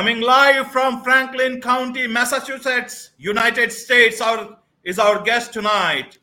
[0.00, 6.16] Coming live from Franklin County, Massachusetts, United States, our, is our guest tonight.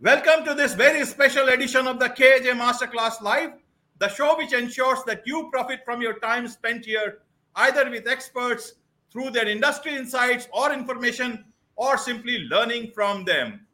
[0.00, 3.54] Welcome to this very special edition of the KJ Masterclass Live,
[3.98, 7.22] the show which ensures that you profit from your time spent here,
[7.56, 8.74] either with experts
[9.10, 13.66] through their industry insights or information, or simply learning from them.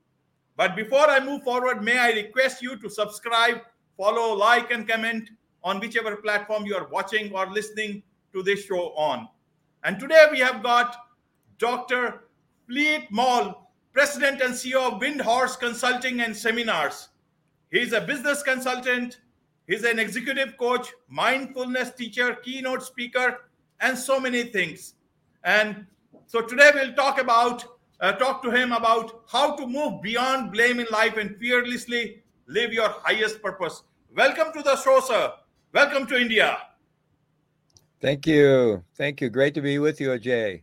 [0.56, 3.60] But before I move forward, may I request you to subscribe,
[3.98, 5.28] follow, like, and comment
[5.62, 8.02] on whichever platform you are watching or listening
[8.36, 9.28] to this show on.
[9.82, 10.94] And today we have got
[11.58, 12.24] Dr.
[12.66, 13.54] Fleet Maull,
[13.94, 17.08] President and CEO of Windhorse Consulting and Seminars.
[17.70, 19.20] He's a business consultant,
[19.66, 23.48] he's an executive coach, mindfulness teacher, keynote speaker,
[23.80, 24.94] and so many things.
[25.42, 25.86] And
[26.26, 27.64] so today we'll talk about
[28.00, 32.70] uh, talk to him about how to move beyond blame in life and fearlessly live
[32.70, 33.84] your highest purpose.
[34.14, 35.32] Welcome to the show, sir.
[35.72, 36.58] Welcome to India.
[38.00, 38.84] Thank you.
[38.94, 39.30] Thank you.
[39.30, 40.62] Great to be with you, Ajay.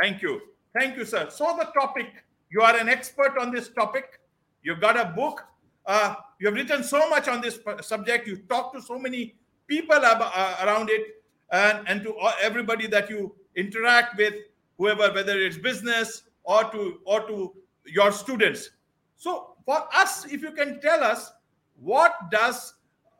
[0.00, 0.40] Thank you.
[0.78, 1.28] Thank you, sir.
[1.30, 4.20] So, the topic you are an expert on this topic.
[4.62, 5.44] You've got a book.
[5.86, 8.26] Uh, you have written so much on this subject.
[8.26, 13.08] You talk to so many people ab- uh, around it and, and to everybody that
[13.08, 14.34] you interact with,
[14.78, 17.54] whoever, whether it's business or to or to
[17.86, 18.70] your students.
[19.16, 21.32] So, for us, if you can tell us
[21.80, 22.74] what does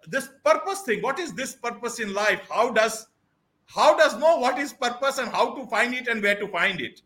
[0.07, 2.41] this purpose thing what is this purpose in life?
[2.51, 3.07] How does
[3.67, 6.81] how does know what is purpose and how to find it and where to find
[6.81, 7.03] it?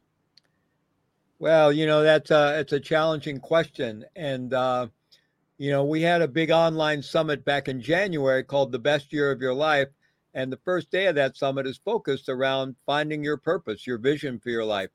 [1.39, 4.05] Well you know that's a it's a challenging question.
[4.17, 4.89] And uh
[5.59, 9.31] you know we had a big online summit back in january called the best year
[9.31, 9.89] of your life.
[10.33, 14.41] And the first day of that summit is focused around finding your purpose your vision
[14.41, 14.91] for your life.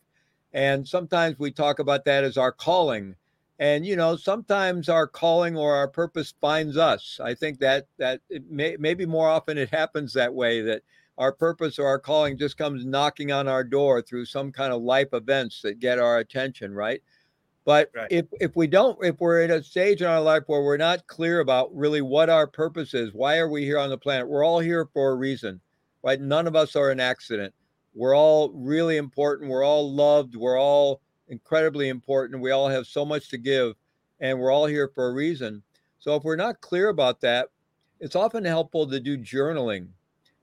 [0.51, 3.15] And sometimes we talk about that as our calling
[3.59, 7.19] and you know sometimes our calling or our purpose finds us.
[7.23, 10.81] I think that that it may, maybe more often it happens that way that
[11.17, 14.81] our purpose or our calling just comes knocking on our door through some kind of
[14.81, 17.01] life events that get our attention right?
[17.65, 18.07] But right.
[18.09, 21.05] if if we don't if we're at a stage in our life where we're not
[21.07, 24.27] clear about really what our purpose is why are we here on the planet?
[24.27, 25.61] We're all here for a reason
[26.03, 26.19] right?
[26.19, 27.53] None of us are an accident.
[27.93, 29.49] We're all really important.
[29.49, 30.35] We're all loved.
[30.35, 32.41] We're all incredibly important.
[32.41, 33.75] We all have so much to give,
[34.19, 35.63] and we're all here for a reason.
[35.99, 37.49] So if we're not clear about that,
[37.99, 39.87] it's often helpful to do journaling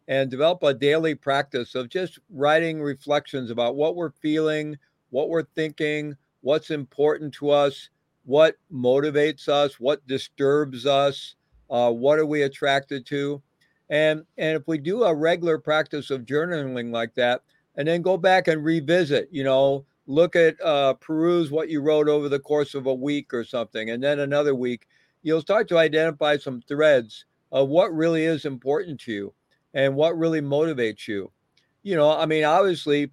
[0.08, 4.76] and develop a daily practice of just writing reflections about what we're feeling,
[5.10, 7.90] what we're thinking, what's important to us,
[8.24, 11.34] what motivates us, what disturbs us,
[11.70, 13.42] uh, what are we attracted to.
[13.88, 17.42] And, and if we do a regular practice of journaling like that,
[17.76, 22.08] and then go back and revisit, you know, look at uh, peruse what you wrote
[22.08, 24.86] over the course of a week or something, and then another week,
[25.22, 29.34] you'll start to identify some threads of what really is important to you
[29.74, 31.30] and what really motivates you.
[31.82, 33.10] You know, I mean, obviously,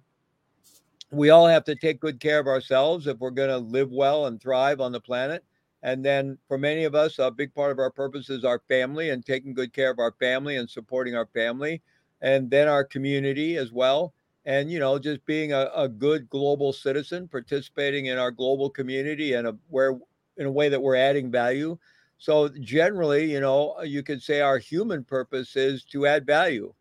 [1.10, 4.26] we all have to take good care of ourselves if we're going to live well
[4.26, 5.44] and thrive on the planet.
[5.82, 9.10] And then for many of us, a big part of our purpose is our family
[9.10, 11.82] and taking good care of our family and supporting our family,
[12.22, 14.14] and then our community as well
[14.46, 19.34] and you know just being a, a good global citizen participating in our global community
[19.34, 19.98] and a, where
[20.36, 21.78] in a way that we're adding value.
[22.18, 26.72] So generally you know you could say our human purpose is to add value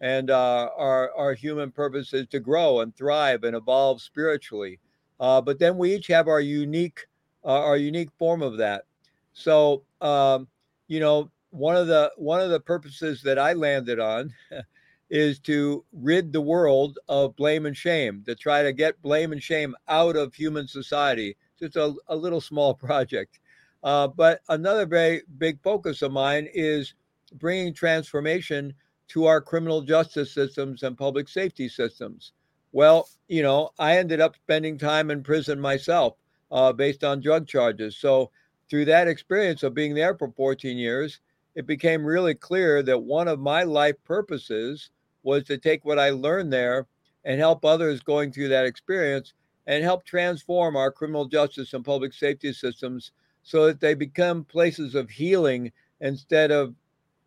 [0.00, 4.78] and uh, our our human purpose is to grow and thrive and evolve spiritually
[5.20, 7.06] uh, but then we each have our unique
[7.44, 8.84] uh, our unique form of that.
[9.32, 10.48] So um,
[10.88, 14.32] you know one of the one of the purposes that i landed on
[15.10, 19.42] is to rid the world of blame and shame, to try to get blame and
[19.42, 21.36] shame out of human society.
[21.58, 23.40] Just a, a little small project.
[23.82, 26.94] Uh, but another very big focus of mine is
[27.34, 28.72] bringing transformation
[29.08, 32.32] to our criminal justice systems and public safety systems.
[32.72, 36.14] Well, you know, I ended up spending time in prison myself
[36.52, 37.96] uh, based on drug charges.
[37.96, 38.30] So,
[38.68, 41.18] through that experience of being there for 14 years,
[41.56, 44.90] it became really clear that one of my life purposes
[45.22, 46.86] was to take what I learned there
[47.24, 49.34] and help others going through that experience
[49.66, 53.12] and help transform our criminal justice and public safety systems
[53.42, 55.70] so that they become places of healing
[56.00, 56.74] instead of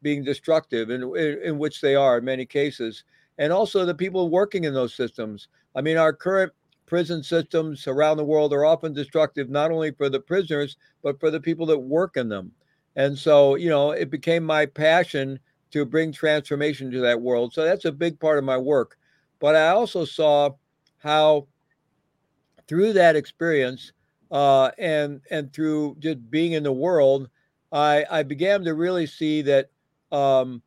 [0.01, 3.04] being destructive, in, in, in which they are in many cases.
[3.38, 5.48] And also the people working in those systems.
[5.75, 6.51] I mean, our current
[6.86, 11.31] prison systems around the world are often destructive, not only for the prisoners, but for
[11.31, 12.51] the people that work in them.
[12.96, 15.39] And so, you know, it became my passion
[15.74, 17.54] to bring transformation to that world.
[17.54, 18.98] So that's a big part of my work.
[19.40, 20.52] But I also saw
[21.00, 21.48] how
[22.68, 23.92] through that experience
[24.31, 27.30] uh, and and through just being in the world,
[27.72, 29.70] I, I began to really see that
[30.12, 30.62] um,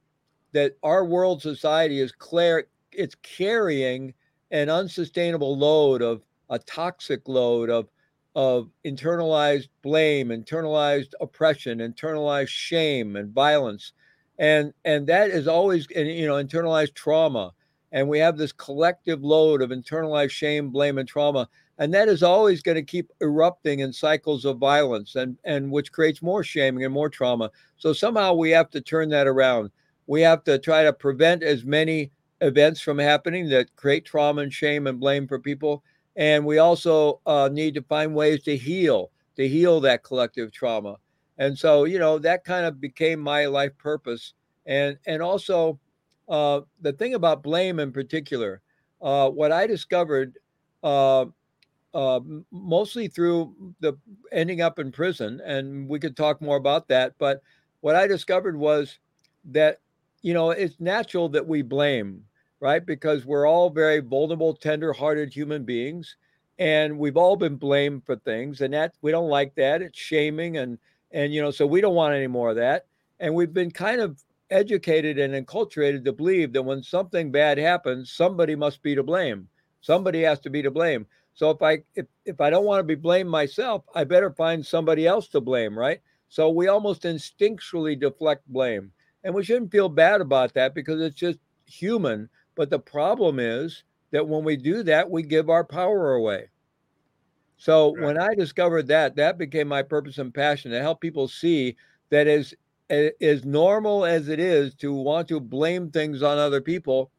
[0.52, 4.12] that our world society is clear it's carrying
[4.50, 7.88] an unsustainable load of a toxic load of
[8.34, 13.92] of internalized blame, internalized oppression, internalized shame and violence.
[14.38, 17.52] And and that is always you know, internalized trauma.
[17.92, 21.48] And we have this collective load of internalized shame, blame, and trauma.
[21.78, 25.92] And that is always going to keep erupting in cycles of violence and, and which
[25.92, 27.50] creates more shaming and more trauma.
[27.76, 29.70] So somehow we have to turn that around.
[30.06, 32.10] We have to try to prevent as many
[32.40, 35.82] events from happening that create trauma and shame and blame for people
[36.16, 40.96] and we also uh, need to find ways to heal to heal that collective trauma
[41.38, 44.34] and so you know that kind of became my life purpose
[44.66, 45.78] and and also
[46.28, 48.60] uh, the thing about blame in particular
[49.02, 50.38] uh, what i discovered
[50.82, 51.24] uh,
[51.94, 53.94] uh, mostly through the
[54.32, 57.42] ending up in prison and we could talk more about that but
[57.80, 58.98] what i discovered was
[59.44, 59.80] that
[60.22, 62.22] you know it's natural that we blame
[62.58, 62.86] right?
[62.86, 66.16] Because we're all very vulnerable, tender-hearted human beings,
[66.58, 69.82] and we've all been blamed for things, and that we don't like that.
[69.82, 70.78] It's shaming, and
[71.16, 72.86] and you know, so we don't want any more of that.
[73.18, 78.12] And we've been kind of educated and enculturated to believe that when something bad happens,
[78.12, 79.48] somebody must be to blame.
[79.80, 81.06] Somebody has to be to blame.
[81.34, 84.64] So if I if, if I don't want to be blamed myself, I better find
[84.64, 86.00] somebody else to blame, right?
[86.28, 88.92] So we almost instinctually deflect blame.
[89.24, 93.84] And we shouldn't feel bad about that because it's just human but the problem is
[94.10, 96.48] that when we do that, we give our power away.
[97.56, 98.04] So right.
[98.04, 101.76] when I discovered that, that became my purpose and passion to help people see
[102.10, 102.54] that as
[102.88, 107.10] as normal as it is to want to blame things on other people,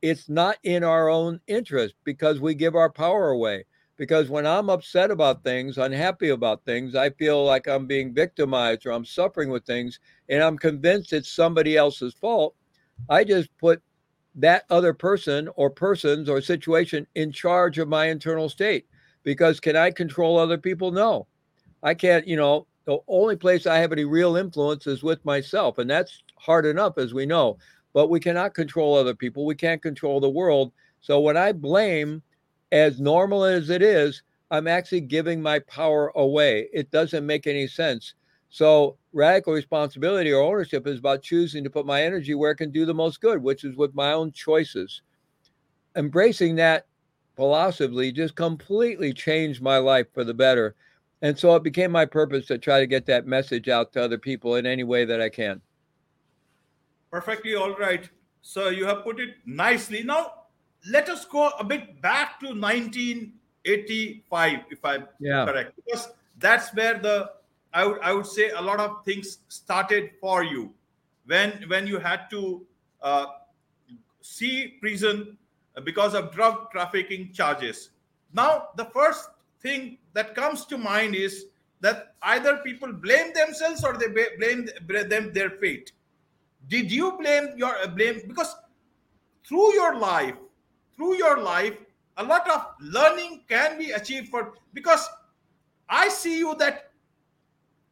[0.00, 3.64] it's not in our own interest because we give our power away.
[3.96, 8.84] Because when I'm upset about things, unhappy about things, I feel like I'm being victimized
[8.84, 12.56] or I'm suffering with things, and I'm convinced it's somebody else's fault.
[13.08, 13.80] I just put
[14.34, 18.86] that other person or persons or situation in charge of my internal state.
[19.22, 20.90] Because can I control other people?
[20.90, 21.26] No,
[21.82, 22.26] I can't.
[22.26, 26.22] You know, the only place I have any real influence is with myself, and that's
[26.36, 27.58] hard enough, as we know.
[27.92, 29.44] But we cannot control other people.
[29.44, 30.72] We can't control the world.
[31.00, 32.22] So when I blame,
[32.72, 36.68] as normal as it is, I'm actually giving my power away.
[36.72, 38.14] It doesn't make any sense.
[38.48, 42.70] So radical responsibility or ownership is about choosing to put my energy where it can
[42.70, 45.02] do the most good, which is with my own choices.
[45.96, 46.86] Embracing that
[47.36, 50.74] philosophy just completely changed my life for the better.
[51.22, 54.18] And so it became my purpose to try to get that message out to other
[54.18, 55.60] people in any way that I can.
[57.10, 58.08] Perfectly all right.
[58.42, 60.02] So you have put it nicely.
[60.02, 60.32] Now
[60.90, 65.46] let us go a bit back to 1985, if I'm yeah.
[65.46, 66.08] correct, because
[66.38, 67.30] that's where the
[67.72, 70.74] I would I would say a lot of things started for you
[71.26, 72.66] when when you had to
[73.00, 73.26] uh,
[74.20, 75.38] see prison
[75.80, 77.90] because of drug trafficking charges.
[78.32, 79.30] Now the first
[79.60, 81.46] thing that comes to mind is
[81.80, 84.08] that either people blame themselves or they
[84.38, 84.68] blame
[85.08, 85.92] them their fate.
[86.68, 88.54] Did you blame your uh, blame because
[89.44, 90.36] through your life,
[90.96, 91.74] through your life,
[92.16, 95.08] a lot of learning can be achieved for because
[95.88, 96.90] I see you that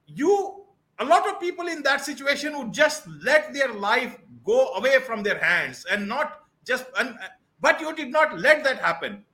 [0.07, 0.65] you
[0.99, 5.23] a lot of people in that situation would just let their life go away from
[5.23, 7.17] their hands and not just and,
[7.61, 9.25] but you did not let that happen.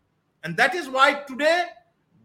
[0.45, 1.65] And that is why today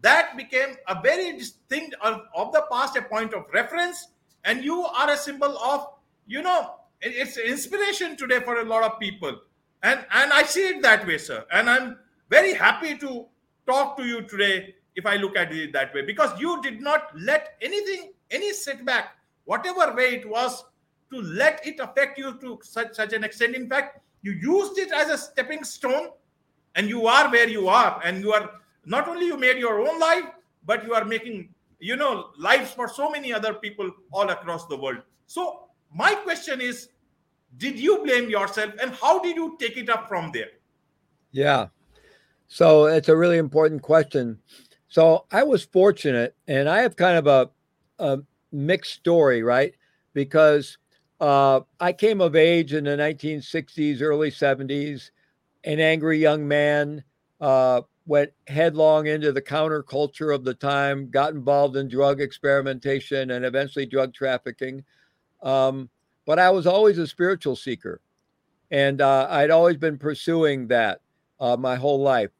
[0.00, 4.08] that became a very distinct of, of the past a point of reference.
[4.44, 5.86] And you are a symbol of
[6.26, 9.40] you know it's inspiration today for a lot of people.
[9.82, 11.44] And and i see it that way sir.
[11.52, 11.98] And i'm
[12.30, 13.26] very happy to
[13.66, 16.02] talk to you today if i look at it that way.
[16.02, 20.64] Because you did not let anything any setback, whatever way it was,
[21.12, 23.54] to let it affect you to such, such an extent.
[23.54, 26.08] In fact, you used it as a stepping stone
[26.74, 28.00] and you are where you are.
[28.04, 28.50] And you are
[28.84, 30.24] not only you made your own life,
[30.64, 31.48] but you are making,
[31.78, 34.98] you know, lives for so many other people all across the world.
[35.26, 35.64] So
[35.94, 36.88] my question is,
[37.58, 40.50] did you blame yourself and how did you take it up from there?
[41.32, 41.68] Yeah.
[42.48, 44.38] So it's a really important question.
[44.88, 47.50] So I was fortunate and I have kind of a
[47.98, 48.18] a
[48.50, 49.74] mixed story, right?
[50.12, 50.76] Because
[51.22, 55.12] uh, I came of age in the 1960s, early 70s,
[55.62, 57.04] an angry young man,
[57.40, 63.44] uh, went headlong into the counterculture of the time, got involved in drug experimentation and
[63.44, 64.82] eventually drug trafficking.
[65.44, 65.88] Um,
[66.26, 68.00] but I was always a spiritual seeker.
[68.72, 71.02] And uh, I'd always been pursuing that
[71.38, 72.30] uh, my whole life.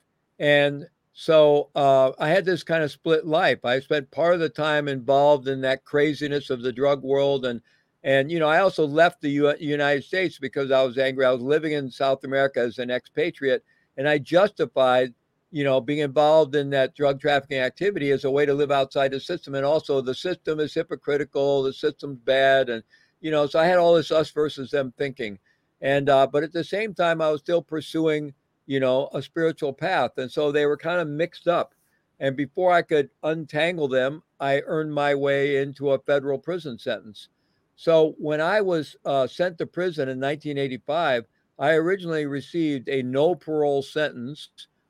[0.41, 3.65] And so uh, I had this kind of split life.
[3.65, 7.61] I spent part of the time involved in that craziness of the drug world and
[8.05, 11.25] And you know, I also left the U- United States because I was angry.
[11.25, 13.65] I was living in South America as an expatriate,
[13.97, 15.15] and I justified,
[15.53, 19.13] you know, being involved in that drug trafficking activity as a way to live outside
[19.13, 19.55] the system.
[19.55, 21.63] And also, the system is hypocritical.
[21.63, 22.83] The system's bad, and
[23.21, 25.39] you know, so I had all this us versus them thinking.
[25.81, 28.35] And uh, but at the same time, I was still pursuing,
[28.67, 31.75] you know, a spiritual path, and so they were kind of mixed up.
[32.19, 37.29] And before I could untangle them, I earned my way into a federal prison sentence.
[37.77, 41.25] So when I was uh, sent to prison in 1985,
[41.59, 44.49] I originally received a no parole sentence,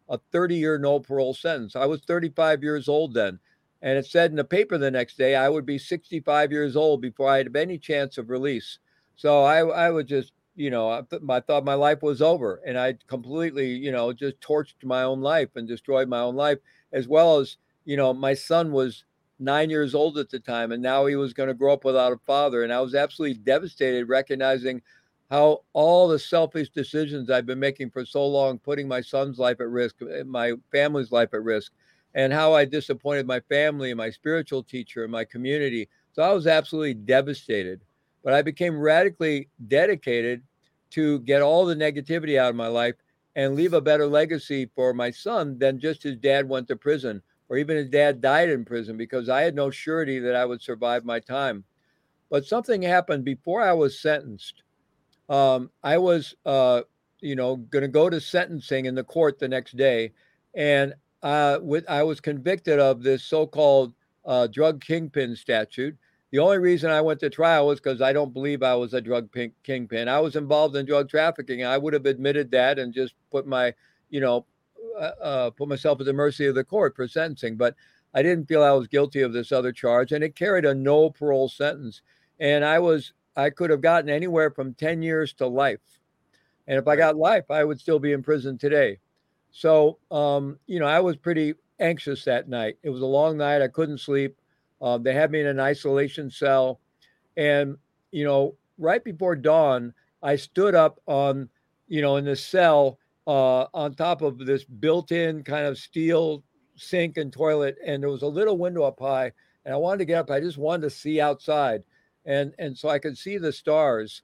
[0.09, 1.77] a 30 year no parole sentence.
[1.77, 3.39] I was 35 years old then.
[3.81, 7.01] And it said in the paper the next day I would be 65 years old
[7.01, 8.79] before I had any chance of release.
[9.17, 12.79] So I, I would just, you know, I, I thought my life was over and
[12.79, 16.59] I completely, you know, just torched my own life and destroyed my own life,
[16.93, 19.05] as well as, you know, my son was
[19.39, 22.13] nine years old at the time, and now he was going to grow up without
[22.13, 22.63] a father.
[22.63, 24.83] And I was absolutely devastated, recognizing
[25.31, 29.61] how all the selfish decisions I've been making for so long, putting my son's life
[29.61, 31.73] at risk, eh, my family's life at risk,
[32.15, 35.89] and how I disappointed my family and my spiritual teacher and my community.
[36.13, 37.81] So I was absolutely devastated.
[38.23, 40.43] But I became radically dedicated
[40.91, 42.95] to get all the negativity out of my life
[43.35, 47.23] and leave a better legacy for my son than just his dad went to prison
[47.53, 50.63] or even his dad died in prison because I had no surety that I would
[50.63, 51.65] survive my time.
[52.31, 54.63] But something happened before I was sentenced.
[55.29, 56.81] Um, I was, uh,
[57.21, 60.13] you know, going to go to sentencing in the court the next day,
[60.55, 63.93] and uh, with I was convicted of this so-called
[64.25, 65.95] uh, drug kingpin statute.
[66.31, 69.01] The only reason I went to trial was because I don't believe I was a
[69.03, 69.29] drug
[69.63, 70.09] kingpin.
[70.09, 71.67] I was involved in drug trafficking.
[71.67, 73.75] I would have admitted that and just put my,
[74.09, 74.47] you know,
[74.99, 77.75] uh, uh, put myself at the mercy of the court for sentencing, but
[78.15, 81.11] I didn't feel I was guilty of this other charge, and it carried a no
[81.11, 82.03] parole sentence.
[82.41, 85.81] And I was I could have gotten anywhere from ten years to life,
[86.67, 88.99] and if I got life, I would still be in prison today.
[89.51, 92.79] So um, you know, I was pretty anxious that night.
[92.83, 93.63] It was a long night.
[93.63, 94.37] I couldn't sleep.
[94.81, 96.81] Um, they had me in an isolation cell,
[97.37, 97.77] and
[98.11, 101.49] you know, right before dawn, I stood up on
[101.89, 106.43] you know in the cell uh, on top of this built-in kind of steel
[106.77, 109.33] sink and toilet, and there was a little window up high.
[109.65, 110.31] And I wanted to get up.
[110.31, 111.85] I just wanted to see outside,
[112.27, 114.23] and and so I could see the stars.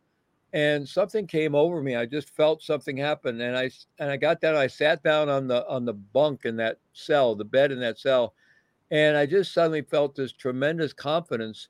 [0.53, 1.95] And something came over me.
[1.95, 4.57] I just felt something happen, and I and I got down.
[4.57, 7.99] I sat down on the on the bunk in that cell, the bed in that
[8.01, 8.35] cell,
[8.91, 11.69] and I just suddenly felt this tremendous confidence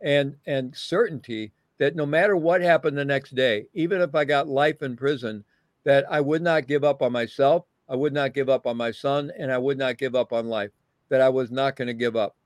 [0.00, 4.48] and and certainty that no matter what happened the next day, even if I got
[4.48, 5.44] life in prison,
[5.84, 8.90] that I would not give up on myself, I would not give up on my
[8.90, 10.70] son, and I would not give up on life,
[11.10, 12.36] that I was not going to give up.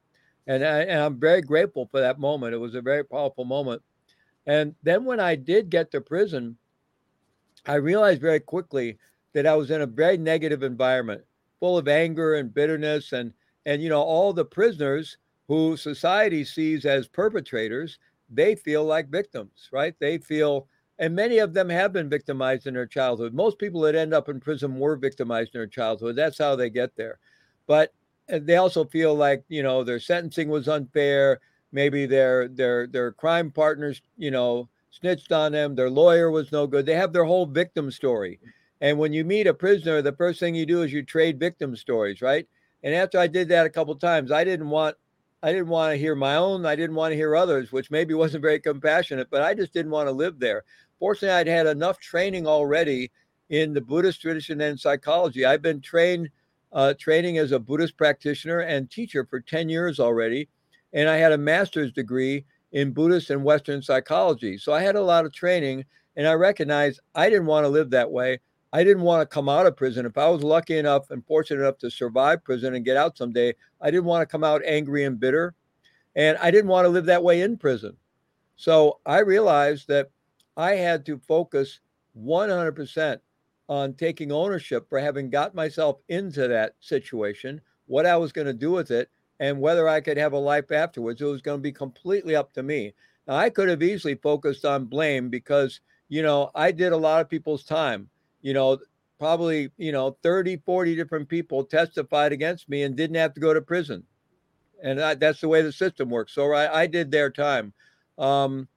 [0.47, 2.55] And, I, and I'm very grateful for that moment.
[2.55, 3.83] It was a very powerful moment.
[4.47, 6.57] And then when I did get to prison,
[7.67, 8.99] I realized very quickly
[9.35, 11.23] that I was in a very negative environment,
[11.61, 13.33] full of anger and bitterness, and
[13.67, 15.19] and you know all the prisoners
[15.49, 17.99] who society sees as perpetrators,
[18.31, 19.95] they feel like victims, right?
[20.01, 20.67] They feel
[20.99, 23.33] and many of them have been victimized in their childhood.
[23.33, 26.17] Most people that end up in prison were victimized in their childhood.
[26.17, 27.19] That's how they get there.
[27.67, 27.93] But
[28.33, 31.41] uh, they also feel like you know their sentencing was unfair.
[31.71, 35.75] Maybe their their their crime partners, you know, snitched on them.
[35.75, 36.87] Their lawyer was no good.
[36.87, 38.41] They have their whole victim story.
[38.81, 41.75] And when you meet a prisoner, the first thing you do is you trade victim
[41.75, 42.47] stories, right?
[42.85, 44.97] And after I did that a couple times, I didn't want
[45.43, 46.67] I didn't want to hear my own.
[46.67, 49.93] I didn't want to hear others, which maybe wasn't very compassionate, but I just didn't
[49.93, 50.65] want to live there
[50.99, 53.11] fortunately, I'd had enough training already
[53.51, 55.45] in the Buddhist tradition and psychology.
[55.45, 56.31] I've been trained
[56.73, 60.49] uh, training as a Buddhist practitioner and teacher for 10 years already.
[60.93, 64.59] And I had a master's degree in Buddhist and Western psychology.
[64.59, 65.85] So I had a lot of training
[66.17, 68.41] and I recognized I didn't want to live that way.
[68.73, 70.05] I didn't want to come out of prison.
[70.05, 73.55] If I was lucky enough and fortunate enough to survive prison and get out someday,
[73.81, 75.55] I didn't want to come out angry and bitter.
[76.17, 77.97] And I didn't want to live that way in prison.
[78.57, 80.11] So I realized that
[80.59, 81.81] I had to focus
[82.21, 83.21] 100%
[83.69, 88.53] on taking ownership for having got myself into that situation, what I was going to
[88.53, 89.09] do with it,
[89.41, 91.21] and whether I could have a life afterwards.
[91.21, 92.93] It was going to be completely up to me.
[93.29, 97.21] Now, I could have easily focused on blame because, you know, I did a lot
[97.21, 98.09] of people's time.
[98.43, 98.79] You know,
[99.19, 103.55] probably, you know, 30, 40 different people testified against me and didn't have to go
[103.55, 104.03] to prison.
[104.83, 106.33] And I, that's the way the system works.
[106.33, 107.73] So I, I did their time.
[108.17, 108.69] Um,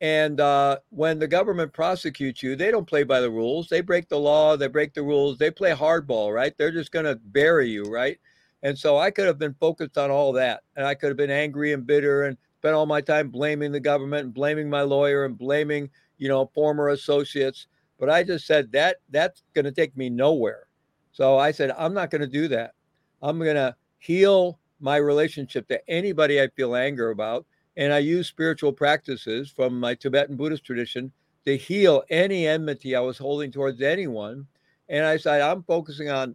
[0.00, 3.68] and uh, when the government prosecutes you, they don't play by the rules.
[3.68, 6.56] They break the law, they break the rules, they play hardball, right?
[6.56, 8.18] They're just going to bury you, right?
[8.62, 10.62] And so I could have been focused on all that.
[10.76, 12.24] And I could have been angry and bitter.
[12.24, 12.36] And
[12.66, 15.88] spent all my time blaming the government and blaming my lawyer and blaming,
[16.18, 17.68] you know, former associates.
[17.98, 20.66] But I just said that that's going to take me nowhere.
[21.12, 22.74] So I said, I'm not going to do that.
[23.22, 27.46] I'm going to heal my relationship to anybody I feel anger about.
[27.76, 31.12] And I use spiritual practices from my Tibetan Buddhist tradition
[31.44, 34.46] to heal any enmity I was holding towards anyone.
[34.88, 36.34] And I said, I'm focusing on,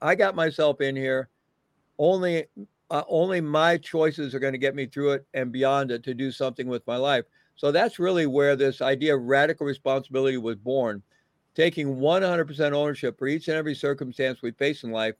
[0.00, 1.28] I got myself in here.
[1.98, 2.46] Only,
[2.90, 6.14] uh, only my choices are going to get me through it and beyond it to
[6.14, 7.24] do something with my life.
[7.56, 11.02] So that's really where this idea of radical responsibility was born,
[11.54, 15.14] taking 100% ownership for each and every circumstance we face in life,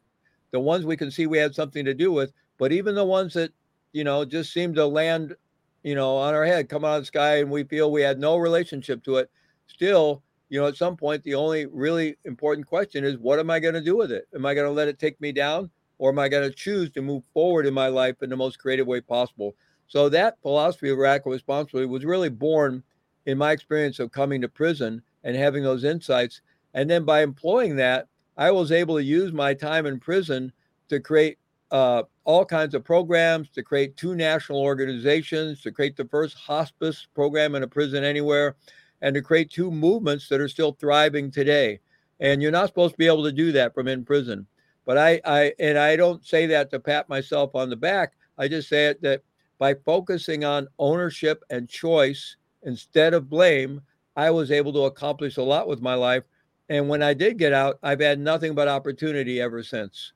[0.51, 3.35] the ones we can see we had something to do with, but even the ones
[3.35, 3.53] that,
[3.93, 5.37] you know, just seem to land,
[5.83, 8.19] you know, on our head, come out of the sky, and we feel we had
[8.19, 9.31] no relationship to it,
[9.67, 13.59] still, you know, at some point, the only really important question is, what am I
[13.59, 14.29] going to do with it?
[14.35, 15.71] Am I going to let it take me down?
[15.99, 18.59] Or am I going to choose to move forward in my life in the most
[18.59, 19.55] creative way possible?
[19.87, 22.83] So that philosophy of radical responsibility was really born
[23.27, 26.41] in my experience of coming to prison and having those insights.
[26.75, 30.53] And then by employing that, I was able to use my time in prison
[30.89, 31.39] to create
[31.71, 37.07] uh, all kinds of programs, to create two national organizations, to create the first hospice
[37.15, 38.57] program in a prison anywhere,
[39.01, 41.81] and to create two movements that are still thriving today.
[42.21, 44.47] And you're not supposed to be able to do that from in prison.
[44.85, 48.15] But I, I and I don't say that to pat myself on the back.
[48.39, 49.23] I just say it that
[49.59, 53.81] by focusing on ownership and choice instead of blame,
[54.17, 56.25] I was able to accomplish a lot with my life.
[56.69, 60.13] And when I did get out, I've had nothing but opportunity ever since.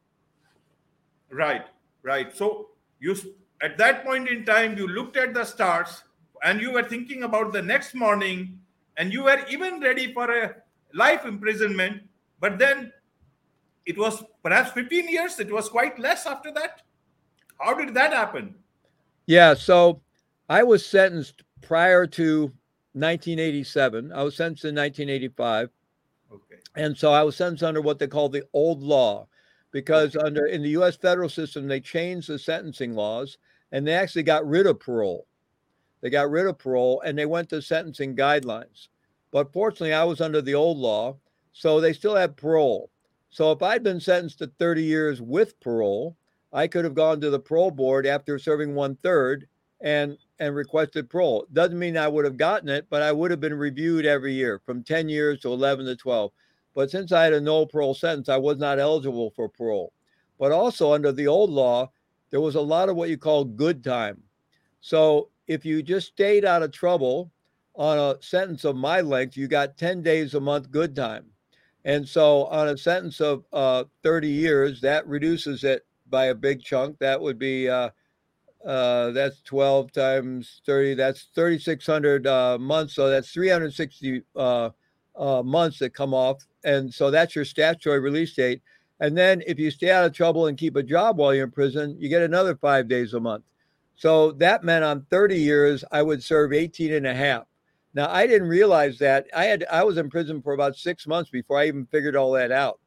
[1.31, 1.65] Right,
[2.07, 2.35] right.
[2.35, 2.69] So
[3.01, 3.15] you
[3.61, 6.05] at that point in time, you looked at the stars
[6.45, 8.61] and you were thinking about the next morning,
[8.97, 10.55] and you were even ready for a
[10.95, 12.03] life imprisonment.
[12.41, 12.93] But then
[13.87, 15.41] it was perhaps 15 years.
[15.41, 16.83] It was quite less after that.
[17.59, 18.55] How did that happen?
[19.27, 20.01] Yeah, so
[20.49, 22.53] I was sentenced prior to
[22.93, 24.13] 1987.
[24.13, 25.71] I was sentenced in 1985.
[26.33, 26.57] Okay.
[26.77, 29.27] And so I was sentenced under what they call the old law
[29.77, 33.37] because under in the US federal system they changed the sentencing laws
[33.73, 35.27] and they actually got rid of parole.
[36.01, 38.89] They got rid of parole and they went to sentencing guidelines.
[39.31, 41.19] But fortunately I was under the old law,
[41.53, 42.91] so they still had parole.
[43.29, 46.17] So if I'd been sentenced to 30 years with parole,
[46.55, 49.47] I could have gone to the parole board after serving one third
[49.83, 51.47] and and requested parole.
[51.53, 54.59] Doesn't mean I would have gotten it, but I would have been reviewed every year
[54.65, 56.33] from 10 years to 11 to 12.
[56.77, 59.95] But since I had a no parole sentence, I was not eligible for parole.
[60.39, 61.91] But also under the old law,
[62.29, 64.23] there was a lot of what you call good time.
[64.83, 67.33] So if you just stayed out of trouble
[67.77, 71.25] on a sentence of my length, you got 10 days a month good time.
[71.87, 76.63] And so on a sentence of uh, 30 years, that reduces it by a big
[76.63, 76.99] chunk.
[76.99, 77.89] That would be uh,
[78.67, 80.93] uh, that's 12 times 30.
[80.95, 82.95] That's 3,600 uh, months.
[82.95, 84.23] So that's 360
[85.19, 86.43] uh, months that come off.
[86.65, 88.63] And so that's your statutory release date.
[89.01, 91.51] And then if you stay out of trouble and keep a job while you're in
[91.51, 93.45] prison, you get another five days a month.
[93.97, 97.45] So that meant on 30 years, I would serve 18 and a half.
[97.95, 101.31] Now I didn't realize that I had I was in prison for about six months
[101.31, 102.79] before I even figured all that out.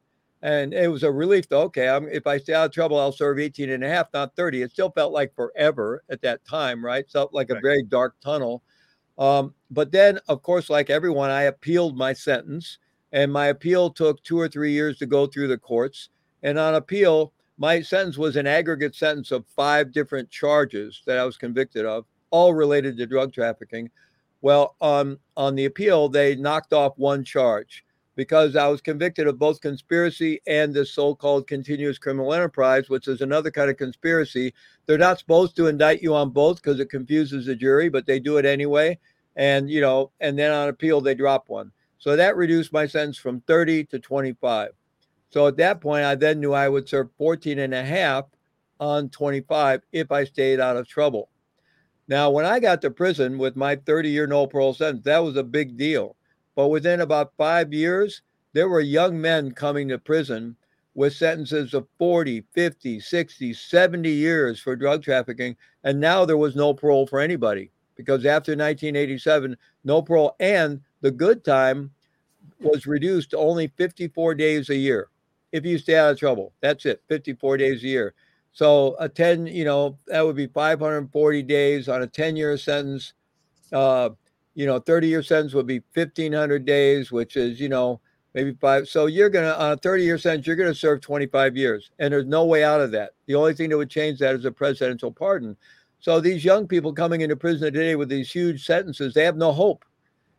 [0.42, 3.12] And it was a relief to, okay, I'm, if I stay out of trouble, I'll
[3.12, 4.62] serve 18 and a half, not 30.
[4.62, 7.04] It still felt like forever at that time, right?
[7.10, 8.62] Felt like a very dark tunnel.
[9.20, 12.78] Um, but then, of course, like everyone, I appealed my sentence,
[13.12, 16.08] and my appeal took two or three years to go through the courts.
[16.42, 21.24] And on appeal, my sentence was an aggregate sentence of five different charges that I
[21.26, 23.90] was convicted of, all related to drug trafficking.
[24.40, 27.84] Well, um, on the appeal, they knocked off one charge
[28.16, 33.08] because I was convicted of both conspiracy and this so called continuous criminal enterprise, which
[33.08, 34.52] is another kind of conspiracy.
[34.86, 38.20] They're not supposed to indict you on both because it confuses the jury, but they
[38.20, 38.98] do it anyway.
[39.36, 41.72] And, you know, and then on appeal, they drop one.
[41.98, 44.70] So that reduced my sentence from 30 to 25.
[45.30, 48.24] So at that point, I then knew I would serve 14 and a half
[48.80, 51.28] on 25 if I stayed out of trouble.
[52.08, 55.36] Now, when I got to prison with my 30 year no parole sentence, that was
[55.36, 56.16] a big deal
[56.60, 58.20] but within about five years,
[58.52, 60.56] there were young men coming to prison
[60.94, 65.56] with sentences of 40, 50, 60, 70 years for drug trafficking.
[65.84, 71.10] And now there was no parole for anybody because after 1987, no parole and the
[71.10, 71.90] good time
[72.60, 75.08] was reduced to only 54 days a year.
[75.52, 78.14] If you stay out of trouble, that's it, 54 days a year.
[78.52, 83.12] So a 10, you know, that would be 540 days on a 10 year sentence.
[83.72, 84.10] Uh,
[84.54, 88.00] you know, 30 year sentence would be 1500 days, which is, you know,
[88.34, 88.88] maybe five.
[88.88, 91.90] So you're going to, on a 30 year sentence, you're going to serve 25 years.
[91.98, 93.12] And there's no way out of that.
[93.26, 95.56] The only thing that would change that is a presidential pardon.
[96.00, 99.52] So these young people coming into prison today with these huge sentences, they have no
[99.52, 99.84] hope.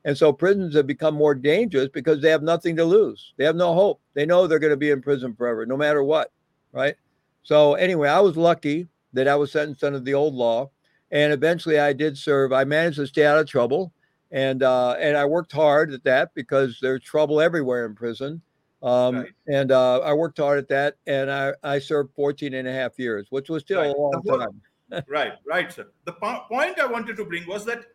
[0.04, 3.34] And so prisons have become more dangerous because they have nothing to lose.
[3.38, 4.02] They have no hope.
[4.16, 6.32] They know they're going to be in prison forever, no matter what.
[6.72, 6.96] Right.
[7.44, 10.72] So, anyway, I was lucky that I was sentenced under the old law.
[11.12, 12.54] And eventually I did serve.
[12.54, 13.94] I managed to stay out of trouble.
[14.32, 18.42] And, uh, and I worked hard at that because there's trouble everywhere in prison.
[18.82, 19.30] Um, right.
[19.48, 20.96] And uh, I worked hard at that.
[21.06, 23.94] And I, I served 14 and a half years, which was still right.
[23.94, 24.62] a long time.
[25.08, 25.88] Right, right, sir.
[26.06, 27.86] The po- point I wanted to bring was that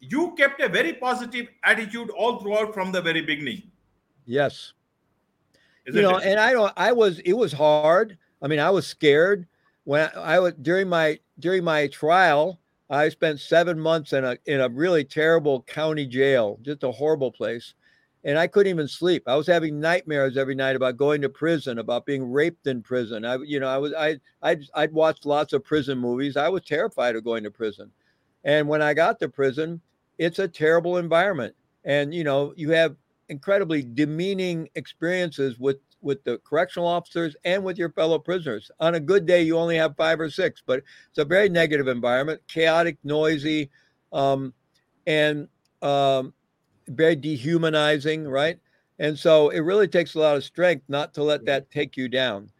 [0.00, 3.62] you kept a very positive attitude all throughout from the very beginning.
[4.24, 4.72] Yes.
[5.86, 6.24] Isn't you know, it?
[6.24, 6.72] and I don't.
[6.76, 7.20] I was.
[7.20, 8.18] It was hard.
[8.42, 9.46] I mean, I was scared
[9.84, 12.60] when I, I was during my during my trial.
[12.88, 17.32] I spent seven months in a in a really terrible county jail, just a horrible
[17.32, 17.74] place,
[18.26, 19.22] and I couldn't even sleep.
[19.26, 23.24] I was having nightmares every night about going to prison, about being raped in prison.
[23.24, 26.36] I, you know, I was I I'd, I'd watched lots of prison movies.
[26.36, 27.90] I was terrified of going to prison,
[28.44, 29.80] and when I got to prison,
[30.18, 31.54] it's a terrible environment.
[31.84, 32.96] And, you know, you have
[33.28, 38.70] incredibly demeaning experiences with with the correctional officers and with your fellow prisoners.
[38.80, 41.88] On a good day, you only have five or six, but it's a very negative
[41.88, 43.70] environment, chaotic, noisy,
[44.12, 44.52] um,
[45.06, 45.48] and
[45.82, 46.32] um,
[46.88, 48.58] very dehumanizing, right?
[48.98, 52.08] And so it really takes a lot of strength not to let that take you
[52.08, 52.50] down.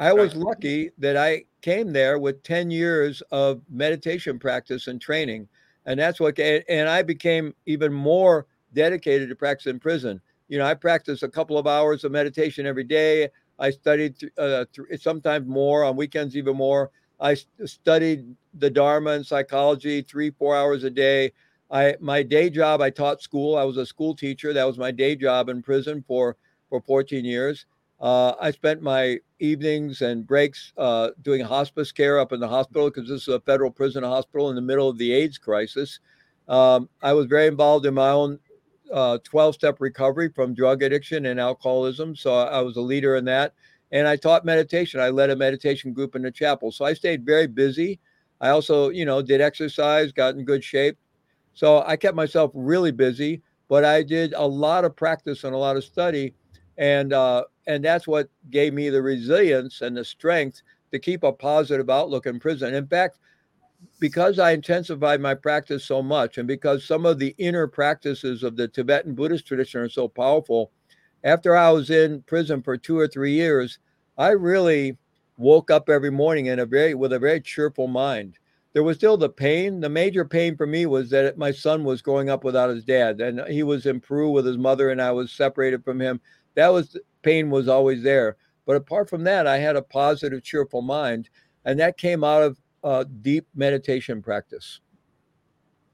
[0.00, 5.48] I was lucky that I came there with 10 years of meditation practice and training
[5.86, 10.20] and that's what and i became even more dedicated to practice in prison.
[10.48, 13.28] You know i practiced a couple of hours of meditation every day.
[13.58, 14.64] I studied uh,
[14.98, 16.90] sometimes more on weekends even more.
[17.20, 21.32] I st- studied the dharma and psychology three four hours a day
[21.70, 24.90] i my day job i taught school i was a school teacher that was my
[24.90, 26.36] day job in prison for
[26.68, 27.66] for 14 years
[28.00, 32.90] uh, I spent my evenings and breaks uh, doing hospice care up in the hospital
[32.90, 36.00] because this is a federal prison hospital in the middle of the AIDS crisis.
[36.48, 38.38] Um, I was very involved in my own
[38.90, 42.14] 12 uh, recovery from drug addiction and alcoholism.
[42.14, 43.54] So I was a leader in that.
[43.92, 45.00] And I taught meditation.
[45.00, 46.72] I led a meditation group in the chapel.
[46.72, 48.00] So I stayed very busy.
[48.40, 50.98] I also, you know, did exercise, got in good shape.
[51.54, 55.58] So I kept myself really busy, but I did a lot of practice and a
[55.58, 56.34] lot of study
[56.76, 60.62] and uh, and that's what gave me the resilience and the strength
[60.92, 62.74] to keep a positive outlook in prison.
[62.74, 63.18] In fact,
[64.00, 68.56] because I intensified my practice so much, and because some of the inner practices of
[68.56, 70.72] the Tibetan Buddhist tradition are so powerful,
[71.22, 73.78] after I was in prison for two or three years,
[74.18, 74.96] I really
[75.36, 78.38] woke up every morning in a very with a very cheerful mind.
[78.74, 79.80] There was still the pain.
[79.80, 83.20] The major pain for me was that my son was growing up without his dad,
[83.20, 86.20] and he was in Peru with his mother, and I was separated from him
[86.54, 88.36] that was pain was always there.
[88.66, 91.28] But apart from that, I had a positive, cheerful mind,
[91.64, 94.80] and that came out of uh, deep meditation practice.